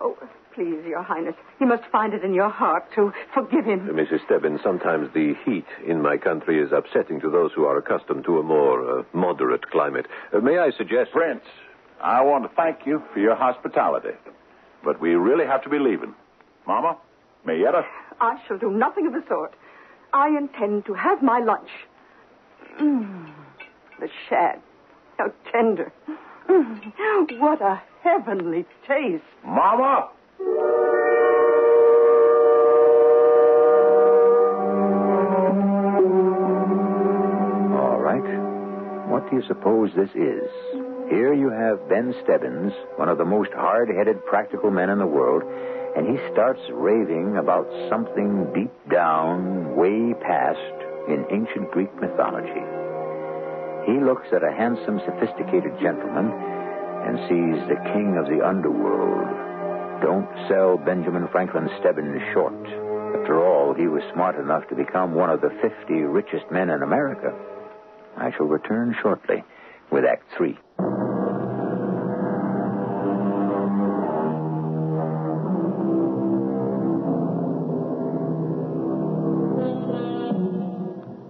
[0.00, 0.16] Oh,
[0.54, 3.90] please, Your Highness, you must find it in your heart to forgive him.
[3.90, 4.24] Uh, Mrs.
[4.24, 8.38] Stebbins, sometimes the heat in my country is upsetting to those who are accustomed to
[8.38, 10.06] a more uh, moderate climate.
[10.32, 11.10] Uh, may I suggest.
[11.10, 11.42] Prince,
[12.00, 14.14] I want to thank you for your hospitality,
[14.84, 16.14] but we really have to be leaving.
[16.68, 16.98] Mama,
[17.44, 17.84] Mayetta?
[18.20, 19.54] I I shall do nothing of the sort.
[20.12, 21.68] I intend to have my lunch.
[22.80, 23.32] Mm,
[24.00, 24.60] the shad.
[25.18, 25.92] How tender.
[26.48, 29.24] Mm, what a heavenly taste.
[29.44, 30.10] Mama!
[37.78, 39.08] All right.
[39.08, 40.50] What do you suppose this is?
[41.08, 45.06] Here you have Ben Stebbins, one of the most hard headed practical men in the
[45.06, 45.42] world,
[45.96, 50.58] and he starts raving about something deep down, way past,
[51.08, 52.85] in ancient Greek mythology.
[53.86, 56.32] He looks at a handsome, sophisticated gentleman
[57.06, 59.30] and sees the king of the underworld.
[60.02, 62.66] Don't sell Benjamin Franklin Stebbins short.
[63.14, 66.82] After all, he was smart enough to become one of the 50 richest men in
[66.82, 67.32] America.
[68.16, 69.44] I shall return shortly
[69.92, 70.58] with Act Three.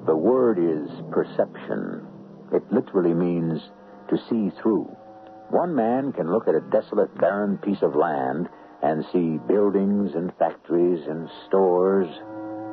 [0.06, 2.15] The word is perception.
[2.52, 3.60] It literally means
[4.08, 4.84] to see through.
[5.50, 8.48] One man can look at a desolate, barren piece of land
[8.82, 12.08] and see buildings and factories and stores,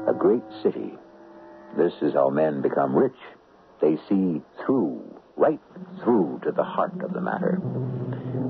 [0.08, 0.94] a great city.
[1.78, 3.18] This is how men become rich.
[3.82, 5.02] They see through,
[5.36, 5.60] right
[6.04, 7.60] through to the heart of the matter.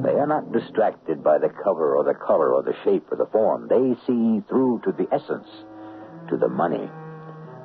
[0.04, 3.32] They are not distracted by the cover or the color or the shape or the
[3.32, 3.68] form.
[3.68, 5.48] They see through to the essence,
[6.30, 6.90] to the money.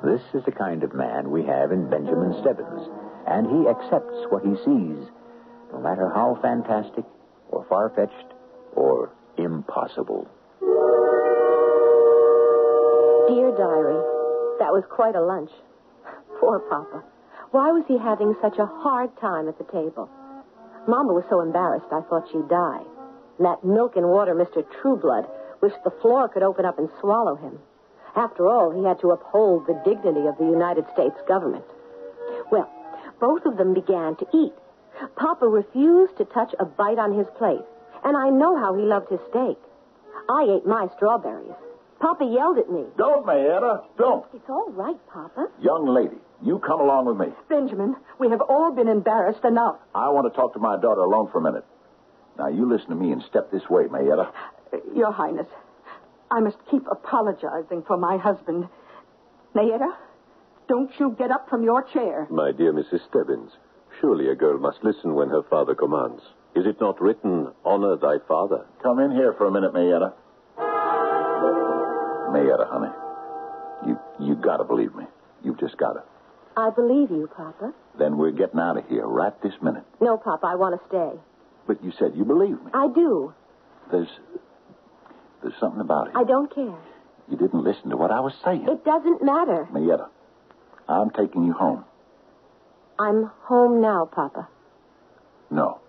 [0.03, 2.87] This is the kind of man we have in Benjamin Stebbins,
[3.27, 5.09] and he accepts what he sees,
[5.71, 7.05] no matter how fantastic
[7.49, 8.33] or far fetched
[8.75, 10.27] or impossible.
[13.27, 14.01] Dear Diary,
[14.59, 15.51] that was quite a lunch.
[16.39, 17.03] Poor Papa.
[17.51, 20.09] Why was he having such a hard time at the table?
[20.87, 22.81] Mama was so embarrassed I thought she'd die.
[23.37, 24.65] And that milk and water Mr.
[24.81, 25.25] Trueblood
[25.61, 27.59] wished the floor could open up and swallow him.
[28.15, 31.65] After all, he had to uphold the dignity of the United States government.
[32.51, 32.69] Well,
[33.19, 34.53] both of them began to eat.
[35.15, 37.63] Papa refused to touch a bite on his plate,
[38.03, 39.57] and I know how he loved his steak.
[40.29, 41.53] I ate my strawberries.
[41.99, 42.85] Papa yelled at me.
[42.97, 43.83] Don't, Mayetta.
[43.97, 44.25] Don't.
[44.33, 45.47] It's all right, Papa.
[45.61, 47.33] Young lady, you come along with me.
[47.49, 49.75] Benjamin, we have all been embarrassed enough.
[49.93, 51.65] I want to talk to my daughter alone for a minute.
[52.37, 54.31] Now, you listen to me and step this way, Mayetta.
[54.73, 55.47] Uh, Your Highness,
[56.31, 58.69] I must keep apologizing for my husband.
[59.53, 59.93] Mayetta,
[60.69, 62.27] don't you get up from your chair.
[62.29, 63.01] My dear Mrs.
[63.09, 63.51] Stebbins,
[63.99, 66.21] surely a girl must listen when her father commands.
[66.55, 68.65] Is it not written, honor thy father?
[68.81, 70.13] Come in here for a minute, Mayetta.
[72.31, 72.91] Mayetta, honey.
[73.87, 75.05] You you gotta believe me.
[75.43, 76.03] You've just gotta.
[76.55, 77.73] I believe you, Papa.
[77.97, 79.83] Then we're getting out of here right this minute.
[80.01, 81.19] No, Papa, I want to stay.
[81.65, 82.71] But you said you believe me.
[82.73, 83.33] I do.
[83.91, 84.09] There's
[85.41, 86.13] there's something about it.
[86.15, 86.77] I don't care.
[87.29, 88.67] You didn't listen to what I was saying.
[88.67, 89.67] It doesn't matter.
[89.71, 90.09] Mayetta,
[90.89, 91.85] I'm taking you home.
[92.97, 94.49] I'm home now, Papa.
[95.51, 95.79] No.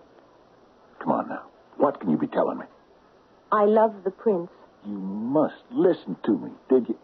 [0.99, 1.43] Come on now.
[1.77, 2.65] What can you be telling me?
[3.51, 4.49] I love the prince.
[4.85, 6.51] You must listen to me.
[6.69, 6.97] Did you?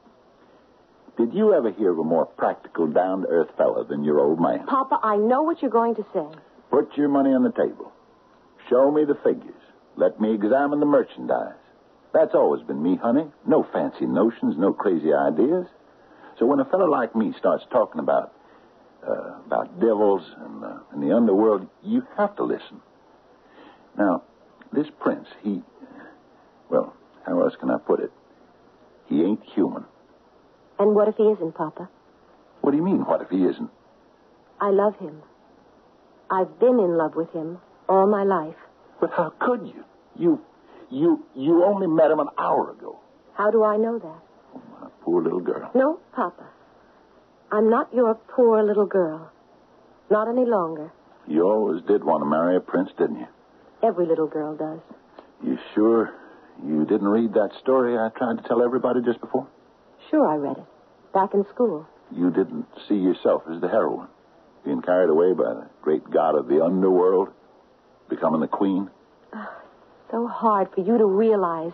[1.18, 4.40] Did you ever hear of a more practical, down to earth fella than your old
[4.40, 4.68] man?
[4.68, 6.26] Papa, I know what you're going to say.
[6.70, 7.92] Put your money on the table.
[8.70, 9.56] Show me the figures.
[9.96, 11.56] Let me examine the merchandise.
[12.14, 13.26] That's always been me, honey.
[13.48, 15.66] No fancy notions, no crazy ideas.
[16.38, 18.34] So when a fellow like me starts talking about
[19.08, 22.82] uh, about devils and, uh, and the underworld, you have to listen.
[23.98, 24.24] Now,
[24.74, 25.62] this prince, he,
[26.70, 26.94] well,
[27.26, 28.12] how else can I put it?
[29.08, 29.86] He ain't human.
[30.80, 31.90] And what if he isn't, Papa?
[32.62, 33.70] What do you mean, what if he isn't?
[34.60, 35.22] I love him.
[36.30, 38.56] I've been in love with him all my life.
[39.00, 39.86] But how could you?
[40.18, 40.42] You,
[40.90, 43.00] you, you only met him an hour ago.
[43.36, 44.27] How do I know that?
[45.08, 45.72] Oh, poor little girl.
[45.74, 46.46] No, Papa.
[47.52, 49.32] I'm not your poor little girl.
[50.10, 50.92] Not any longer.
[51.28, 53.28] You always did want to marry a prince, didn't you?
[53.84, 54.80] Every little girl does.
[55.44, 56.14] You sure
[56.66, 59.48] you didn't read that story I tried to tell everybody just before?
[60.10, 60.66] Sure, I read it.
[61.14, 61.88] Back in school.
[62.12, 64.08] You didn't see yourself as the heroine,
[64.66, 67.30] being carried away by the great god of the underworld,
[68.10, 68.90] becoming the queen.
[69.34, 69.54] Ah,
[70.12, 71.74] so hard for you to realize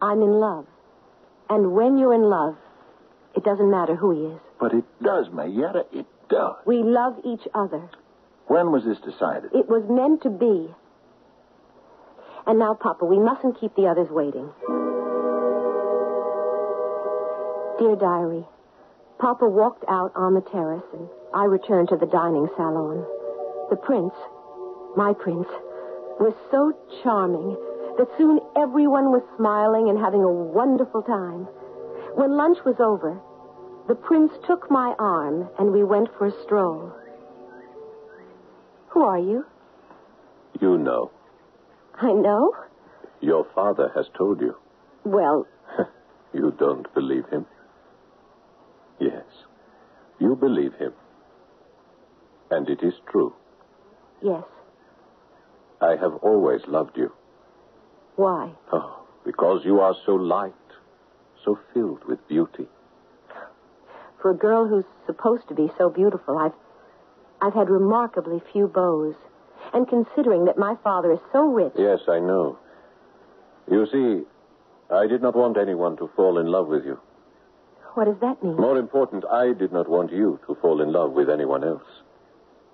[0.00, 0.66] I'm in love.
[1.50, 2.56] And when you're in love,
[3.34, 4.40] it doesn't matter who he is.
[4.60, 5.84] But it does, Mayetta.
[5.92, 6.56] It does.
[6.66, 7.88] We love each other.
[8.46, 9.50] When was this decided?
[9.54, 10.74] It was meant to be.
[12.46, 14.50] And now, Papa, we mustn't keep the others waiting.
[17.78, 18.44] Dear Diary,
[19.18, 23.04] Papa walked out on the terrace, and I returned to the dining salon.
[23.70, 24.14] The prince,
[24.96, 25.46] my prince,
[26.18, 27.56] was so charming
[27.98, 31.46] that soon everyone was smiling and having a wonderful time.
[32.14, 33.20] When lunch was over,
[33.88, 36.92] the prince took my arm and we went for a stroll.
[38.88, 39.44] Who are you?
[40.60, 41.10] You know.
[42.00, 42.52] I know.
[43.20, 44.54] Your father has told you.
[45.04, 45.46] Well,
[46.32, 47.46] You don't believe him?
[49.00, 49.24] Yes.
[50.18, 50.92] You believe him.
[52.50, 53.32] And it is true.
[54.22, 54.44] yes.
[55.80, 57.12] I have always loved you.
[58.18, 58.50] Why?
[58.72, 60.52] Oh, because you are so light,
[61.44, 62.66] so filled with beauty.
[64.20, 66.52] For a girl who's supposed to be so beautiful, I've
[67.40, 69.14] I've had remarkably few beaux.
[69.72, 72.58] And considering that my father is so rich, Yes, I know.
[73.70, 74.24] You see,
[74.92, 76.98] I did not want anyone to fall in love with you.
[77.94, 78.56] what does that mean?
[78.56, 81.86] More important, I did not want you to fall in love with anyone else.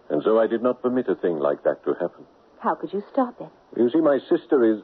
[0.09, 2.25] And so I did not permit a thing like that to happen.
[2.61, 3.51] How could you stop it?
[3.77, 4.81] You see, my sister is.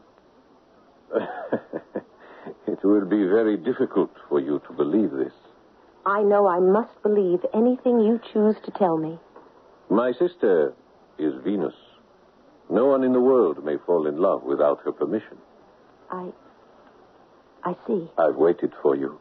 [2.66, 5.32] it will be very difficult for you to believe this.
[6.06, 9.18] I know I must believe anything you choose to tell me.
[9.88, 10.72] My sister
[11.18, 11.74] is Venus.
[12.70, 15.36] No one in the world may fall in love without her permission.
[16.10, 16.30] I.
[17.64, 18.08] I see.
[18.16, 19.18] I've waited for you,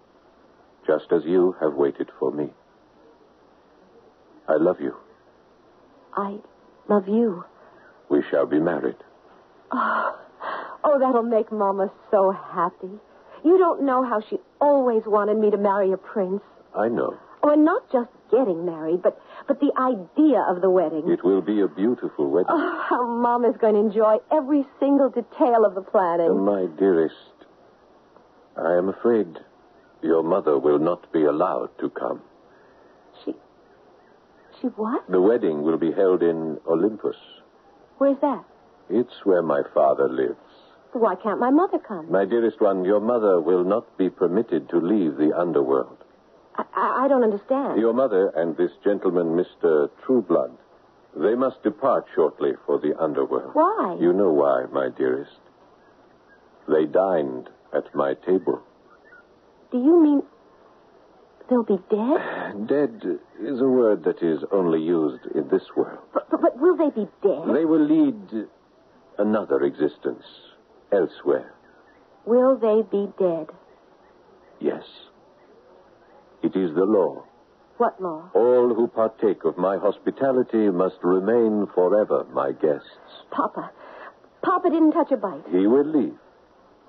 [0.87, 2.49] just as you have waited for me.
[4.47, 4.95] I love you.
[6.13, 6.37] I
[6.87, 7.43] love you.
[8.09, 8.95] We shall be married.
[9.71, 10.17] Oh,
[10.83, 12.91] oh, that'll make Mama so happy.
[13.43, 16.41] You don't know how she always wanted me to marry a prince.
[16.75, 17.17] I know.
[17.41, 21.09] Oh, and not just getting married, but but the idea of the wedding.
[21.09, 22.49] It will be a beautiful wedding.
[22.49, 26.43] Oh, how Mama's going to enjoy every single detail of the planning.
[26.43, 27.15] My dearest,
[28.57, 29.27] I am afraid
[30.01, 32.21] your mother will not be allowed to come.
[33.23, 33.33] She.
[34.59, 35.09] She what?
[35.09, 37.15] The wedding will be held in Olympus.
[37.97, 38.43] Where's that?
[38.89, 40.37] It's where my father lives.
[40.93, 42.11] Why can't my mother come?
[42.11, 45.97] My dearest one, your mother will not be permitted to leave the underworld.
[46.55, 47.79] I, I, I don't understand.
[47.79, 49.89] Your mother and this gentleman, Mr.
[50.05, 50.51] Trueblood,
[51.15, 53.51] they must depart shortly for the underworld.
[53.53, 53.97] Why?
[53.99, 55.39] You know why, my dearest.
[56.67, 58.61] They dined at my table.
[59.71, 60.23] Do you mean
[61.49, 62.67] they'll be dead?
[62.67, 65.99] Dead is a word that is only used in this world.
[66.13, 67.55] But, but, but will they be dead?
[67.55, 68.47] They will lead
[69.19, 70.25] another existence
[70.91, 71.53] elsewhere.
[72.25, 73.47] Will they be dead?
[74.59, 74.83] Yes.
[76.43, 77.23] It is the law.
[77.77, 78.29] What law?
[78.33, 82.87] All who partake of my hospitality must remain forever my guests.
[83.31, 83.71] Papa.
[84.43, 85.43] Papa didn't touch a bite.
[85.49, 86.17] He will leave.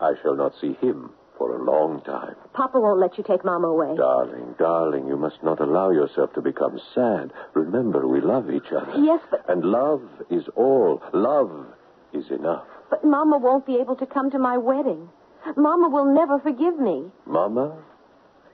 [0.01, 2.34] I shall not see him for a long time.
[2.53, 3.96] Papa won't let you take Mama away.
[3.96, 7.32] Darling, darling, you must not allow yourself to become sad.
[7.55, 8.92] Remember, we love each other.
[8.98, 9.48] Yes, but.
[9.48, 11.03] And love is all.
[11.12, 11.66] Love
[12.12, 12.66] is enough.
[12.91, 15.09] But Mama won't be able to come to my wedding.
[15.57, 17.05] Mama will never forgive me.
[17.24, 17.78] Mama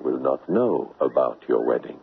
[0.00, 1.98] will not know about your wedding.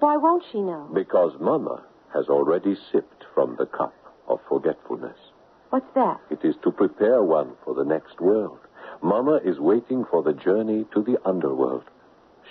[0.00, 0.88] Why won't she know?
[0.94, 1.82] Because Mama
[2.12, 3.94] has already sipped from the cup
[4.28, 5.16] of forgetfulness.
[5.70, 6.20] What's that?
[6.30, 8.58] It is to prepare one for the next world.
[9.02, 11.84] Mama is waiting for the journey to the underworld.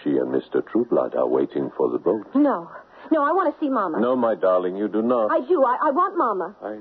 [0.03, 0.65] She and Mr.
[0.65, 2.27] Trueblood are waiting for the boat.
[2.35, 2.69] No.
[3.11, 3.99] No, I want to see Mama.
[3.99, 5.31] No, my darling, you do not.
[5.31, 5.63] I do.
[5.63, 6.55] I, I want Mama.
[6.61, 6.79] I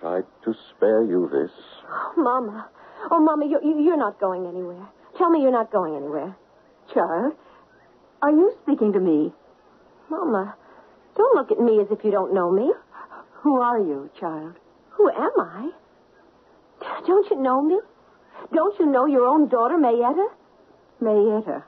[0.00, 1.50] tried to spare you this.
[1.88, 2.68] Oh, Mama.
[3.10, 4.86] Oh, Mama, you, you, you're not going anywhere.
[5.18, 6.36] Tell me you're not going anywhere.
[6.92, 7.34] Child,
[8.22, 9.32] are you speaking to me?
[10.10, 10.54] Mama,
[11.16, 12.72] don't look at me as if you don't know me.
[13.42, 14.54] Who are you, child?
[14.90, 15.70] Who am I?
[17.06, 17.78] Don't you know me?
[18.52, 20.28] Don't you know your own daughter, Mayetta?
[21.00, 21.62] Mayetta.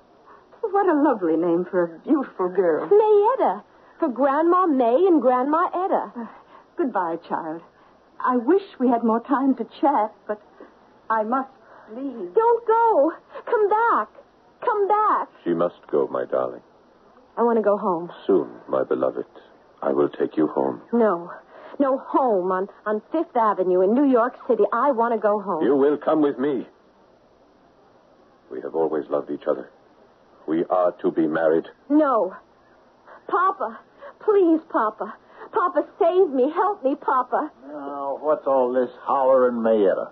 [0.61, 2.89] What a lovely name for a beautiful girl.
[2.89, 3.62] Mayetta.
[3.99, 6.12] For Grandma May and Grandma Etta.
[6.16, 6.26] Uh,
[6.76, 7.62] goodbye, child.
[8.25, 10.41] I wish we had more time to chat, but
[11.11, 11.51] I must
[11.95, 12.35] leave.
[12.35, 13.12] Don't go.
[13.47, 14.09] Come back.
[14.64, 15.29] Come back.
[15.45, 16.62] She must go, my darling.
[17.37, 18.11] I want to go home.
[18.27, 19.25] Soon, my beloved.
[19.81, 20.83] I will take you home.
[20.93, 21.33] No.
[21.79, 24.64] No, home on, on Fifth Avenue in New York City.
[24.73, 25.64] I want to go home.
[25.64, 26.66] You will come with me.
[28.51, 29.71] We have always loved each other.
[30.49, 31.66] We are to be married.
[31.89, 32.35] No.
[33.29, 33.79] Papa.
[34.21, 35.14] Please, Papa.
[35.53, 36.51] Papa, save me.
[36.51, 37.51] Help me, Papa.
[37.67, 40.11] Now, what's all this hollering, Mayetta?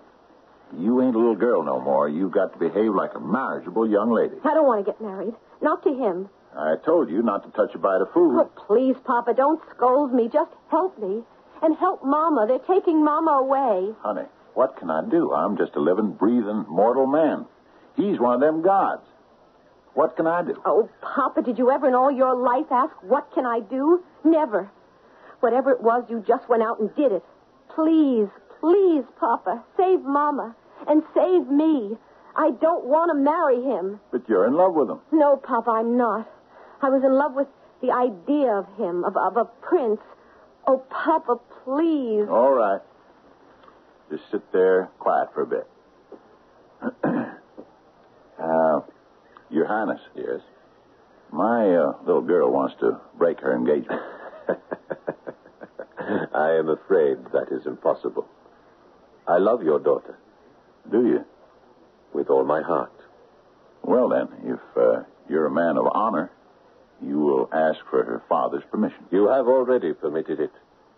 [0.77, 2.09] You ain't a little girl no more.
[2.09, 4.35] You've got to behave like a marriageable young lady.
[4.43, 5.33] I don't want to get married.
[5.61, 6.29] Not to him.
[6.57, 8.39] I told you not to touch a bite of food.
[8.39, 10.27] Oh, please, Papa, don't scold me.
[10.31, 11.21] Just help me.
[11.61, 12.45] And help Mama.
[12.47, 13.93] They're taking Mama away.
[14.01, 15.33] Honey, what can I do?
[15.33, 17.45] I'm just a living, breathing, mortal man.
[17.95, 19.03] He's one of them gods.
[19.93, 20.61] What can I do?
[20.65, 24.03] Oh, Papa, did you ever in all your life ask, what can I do?
[24.23, 24.69] Never.
[25.39, 27.23] Whatever it was, you just went out and did it.
[27.75, 28.27] Please,
[28.59, 30.55] please, Papa, save Mama
[30.87, 31.95] and save me.
[32.35, 33.99] I don't want to marry him.
[34.11, 34.99] But you're in love with him.
[35.11, 36.29] No, Papa, I'm not.
[36.81, 37.47] I was in love with
[37.81, 39.99] the idea of him, of, of a prince.
[40.67, 42.27] Oh, Papa, please.
[42.29, 42.81] All right.
[44.09, 45.67] Just sit there quiet for a bit.
[48.39, 48.81] uh,
[49.49, 50.01] Your Highness.
[50.15, 50.41] Yes?
[51.31, 54.01] My uh, little girl wants to break her engagement.
[56.37, 58.27] I am afraid that is impossible.
[59.27, 60.19] I love your daughter.
[60.91, 61.25] Do you?
[62.13, 62.93] With all my heart.
[63.81, 66.31] Well, then, if uh, you're a man of honor,
[67.01, 69.03] you will ask for her father's permission.
[69.11, 70.51] You have already permitted it.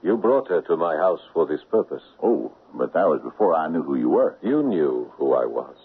[0.04, 2.04] You brought her to my house for this purpose.
[2.22, 4.38] Oh, but that was before I knew who you were.
[4.42, 5.76] You knew who I was.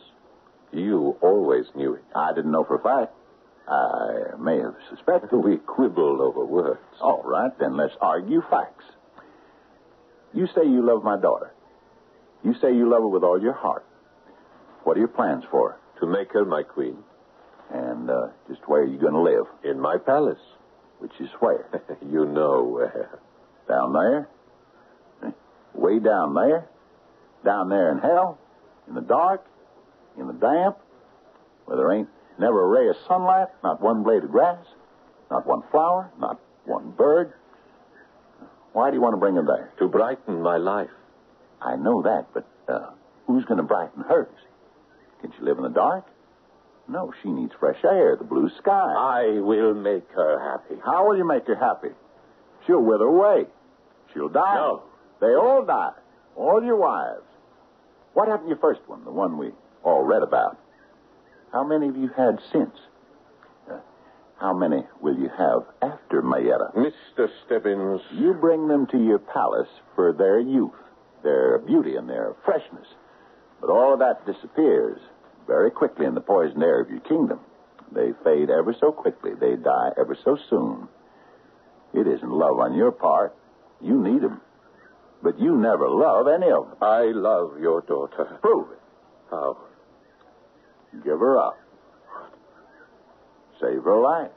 [0.72, 2.02] You always knew it.
[2.14, 3.12] I didn't know for a fact.
[3.68, 5.36] I may have suspected.
[5.36, 6.80] We quibbled over words.
[7.00, 8.84] All right, then let's argue facts.
[10.34, 11.52] You say you love my daughter.
[12.44, 13.86] You say you love her with all your heart.
[14.82, 15.78] What are your plans for her?
[16.00, 16.98] To make her my queen.
[17.72, 19.46] And uh, just where are you going to live?
[19.64, 20.40] In my palace.
[20.98, 21.66] Which is where?
[22.02, 23.18] you know where.
[23.68, 24.28] Down there?
[25.74, 26.68] Way down there?
[27.44, 28.38] Down there in hell?
[28.88, 29.46] In the dark?
[30.18, 30.78] In the damp?
[31.64, 32.08] Where there ain't
[32.38, 34.64] never a ray of sunlight, not one blade of grass,
[35.30, 37.32] not one flower, not one bird.
[38.74, 39.72] Why do you want to bring her there?
[39.78, 40.90] To brighten my life.
[41.62, 42.90] I know that, but uh,
[43.26, 44.34] who's going to brighten hers?
[45.20, 46.04] Can she live in the dark?
[46.88, 48.92] No, she needs fresh air, the blue sky.
[48.96, 50.78] I will make her happy.
[50.84, 51.94] How will you make her happy?
[52.66, 53.46] She'll wither away.
[54.12, 54.56] She'll die.
[54.56, 54.82] No.
[55.20, 55.92] They all die.
[56.36, 57.22] All your wives.
[58.12, 59.52] What happened to your first one, the one we
[59.84, 60.58] all read about?
[61.52, 62.76] How many have you had since?
[64.44, 66.74] How many will you have after Mayetta?
[66.76, 67.30] Mr.
[67.46, 68.02] Stebbins.
[68.12, 70.76] You bring them to your palace for their youth,
[71.22, 72.86] their beauty, and their freshness.
[73.62, 75.00] But all of that disappears
[75.46, 77.40] very quickly in the poisoned air of your kingdom.
[77.90, 79.30] They fade ever so quickly.
[79.32, 80.88] They die ever so soon.
[81.94, 83.34] It isn't love on your part.
[83.80, 84.42] You need them.
[85.22, 86.76] But you never love any of them.
[86.82, 88.36] I love your daughter.
[88.42, 88.80] Prove it.
[89.30, 89.56] How?
[91.02, 91.63] Give her up.
[93.60, 94.30] Save her life.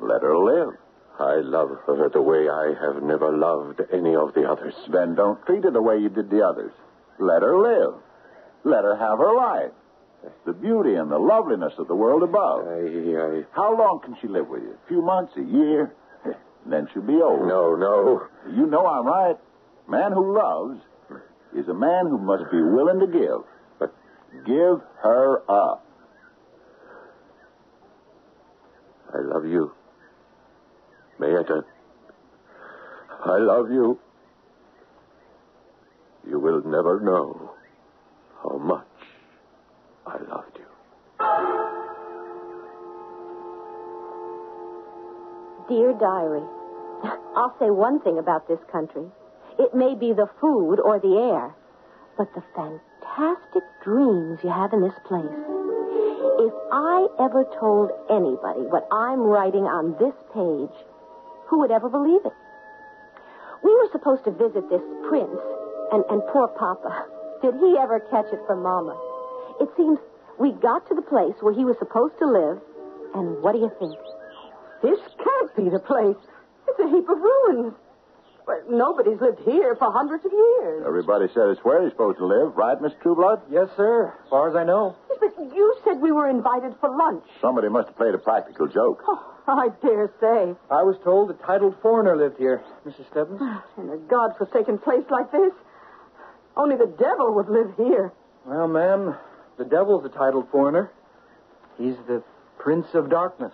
[0.00, 0.74] Let her live.
[1.18, 4.74] I love her the way I have never loved any of the others.
[4.92, 6.72] Then don't treat her the way you did the others.
[7.18, 7.94] Let her live.
[8.64, 9.72] Let her have her life.
[10.44, 12.66] The beauty and the loveliness of the world above.
[12.66, 13.44] I, I...
[13.52, 14.72] How long can she live with you?
[14.72, 15.94] A few months, a year?
[16.68, 17.46] Then she'll be old.
[17.46, 18.26] No, no.
[18.50, 19.36] You know I'm right.
[19.88, 20.80] Man who loves
[21.56, 23.46] is a man who must be willing to give.
[23.78, 23.94] But
[24.44, 25.85] give her up.
[29.16, 29.72] I love you.
[31.18, 31.64] Mayetta.
[33.24, 33.98] I love you.
[36.28, 37.52] You will never know
[38.42, 38.86] how much
[40.06, 40.66] I loved you.
[45.68, 46.44] Dear Diary,
[47.36, 49.06] I'll say one thing about this country.
[49.58, 51.54] It may be the food or the air,
[52.18, 55.65] but the fantastic dreams you have in this place.
[56.46, 60.70] If I ever told anybody what I'm writing on this page,
[61.50, 62.38] who would ever believe it?
[63.66, 65.42] We were supposed to visit this prince,
[65.90, 67.10] and, and poor Papa.
[67.42, 68.94] Did he ever catch it from Mama?
[69.58, 69.98] It seems
[70.38, 72.62] we got to the place where he was supposed to live,
[73.18, 73.98] and what do you think?
[74.86, 76.20] This can't be the place.
[76.70, 77.74] It's a heap of ruins.
[78.46, 80.84] But nobody's lived here for hundreds of years.
[80.86, 83.40] Everybody said it's where he's supposed to live, right, Miss Trueblood?
[83.50, 84.14] Yes, sir.
[84.22, 84.94] As far as I know.
[85.10, 87.24] Yes, but you said we were invited for lunch.
[87.40, 89.02] Somebody must have played a practical joke.
[89.08, 90.54] Oh, I dare say.
[90.70, 93.10] I was told a titled foreigner lived here, Mrs.
[93.10, 93.40] Stebbins.
[93.42, 95.52] Ah, in a godforsaken place like this,
[96.56, 98.12] only the devil would live here.
[98.44, 99.16] Well, ma'am,
[99.58, 100.92] the devil's a titled foreigner.
[101.78, 102.22] He's the
[102.58, 103.52] Prince of Darkness.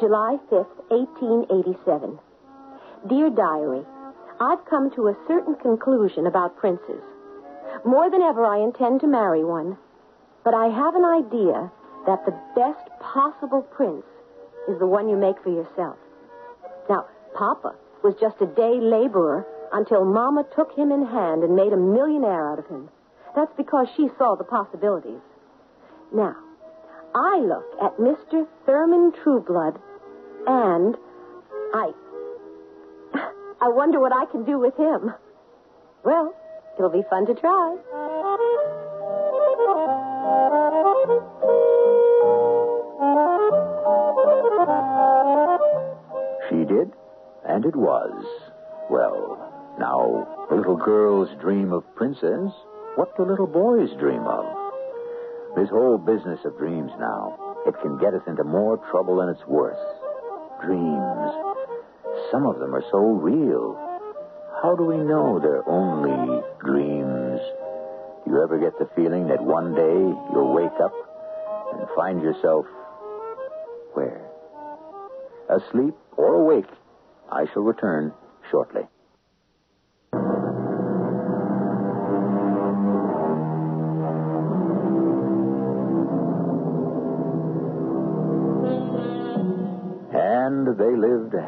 [0.00, 2.18] July 5th, 1887.
[3.08, 3.86] Dear Diary,
[4.40, 7.00] I've come to a certain conclusion about princes.
[7.84, 9.78] More than ever, I intend to marry one.
[10.42, 11.70] But I have an idea
[12.06, 14.04] that the best possible prince
[14.68, 15.96] is the one you make for yourself.
[16.90, 21.72] Now, Papa was just a day laborer until Mama took him in hand and made
[21.72, 22.88] a millionaire out of him.
[23.36, 25.22] That's because she saw the possibilities.
[26.12, 26.36] Now,
[27.14, 28.46] I look at Mr.
[28.66, 29.78] Thurman Trueblood,
[30.46, 30.96] and
[31.72, 31.92] I.
[33.60, 35.14] I wonder what I can do with him.
[36.04, 36.34] Well,
[36.76, 37.76] it'll be fun to try.
[46.50, 46.92] She did,
[47.48, 48.24] and it was.
[48.90, 49.38] Well,
[49.78, 52.50] now, the little girls dream of princes.
[52.96, 54.53] What do little boys dream of?
[55.56, 59.46] This whole business of dreams now, it can get us into more trouble than it's
[59.46, 59.78] worth.
[60.60, 61.30] Dreams.
[62.32, 63.78] Some of them are so real.
[64.62, 67.40] How do we know they're only dreams?
[68.24, 70.00] Do you ever get the feeling that one day
[70.32, 70.94] you'll wake up
[71.72, 72.66] and find yourself
[73.92, 74.26] where?
[75.48, 76.70] Asleep or awake?
[77.30, 78.12] I shall return
[78.50, 78.82] shortly.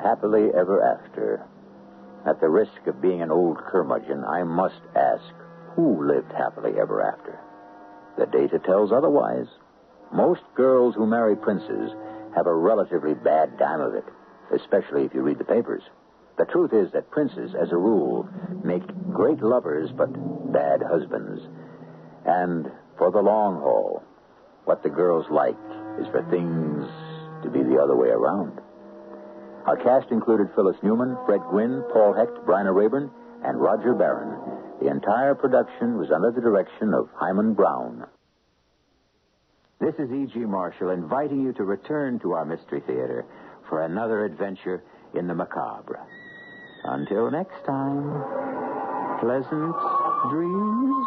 [0.03, 1.45] Happily ever after.
[2.27, 5.23] At the risk of being an old curmudgeon, I must ask
[5.77, 7.39] who lived happily ever after?
[8.17, 9.47] The data tells otherwise.
[10.13, 11.93] Most girls who marry princes
[12.35, 14.05] have a relatively bad time of it,
[14.55, 15.83] especially if you read the papers.
[16.39, 18.29] The truth is that princes, as a rule,
[18.65, 20.13] make great lovers but
[20.53, 21.43] bad husbands.
[22.25, 24.03] And for the long haul,
[24.65, 25.57] what the girls like
[26.01, 26.87] is for things
[27.43, 28.61] to be the other way around.
[29.67, 33.11] Our cast included Phyllis Newman, Fred Gwynne, Paul Hecht, Bryna Raeburn,
[33.45, 34.39] and Roger Barron.
[34.81, 38.07] The entire production was under the direction of Himan Brown.
[39.81, 40.39] This is E.G.
[40.41, 43.27] Marshall inviting you to return to our Mystery Theater
[43.69, 44.83] for another adventure
[45.15, 46.01] in the macabre.
[46.85, 49.75] Until next time, pleasant
[50.31, 51.07] dreams.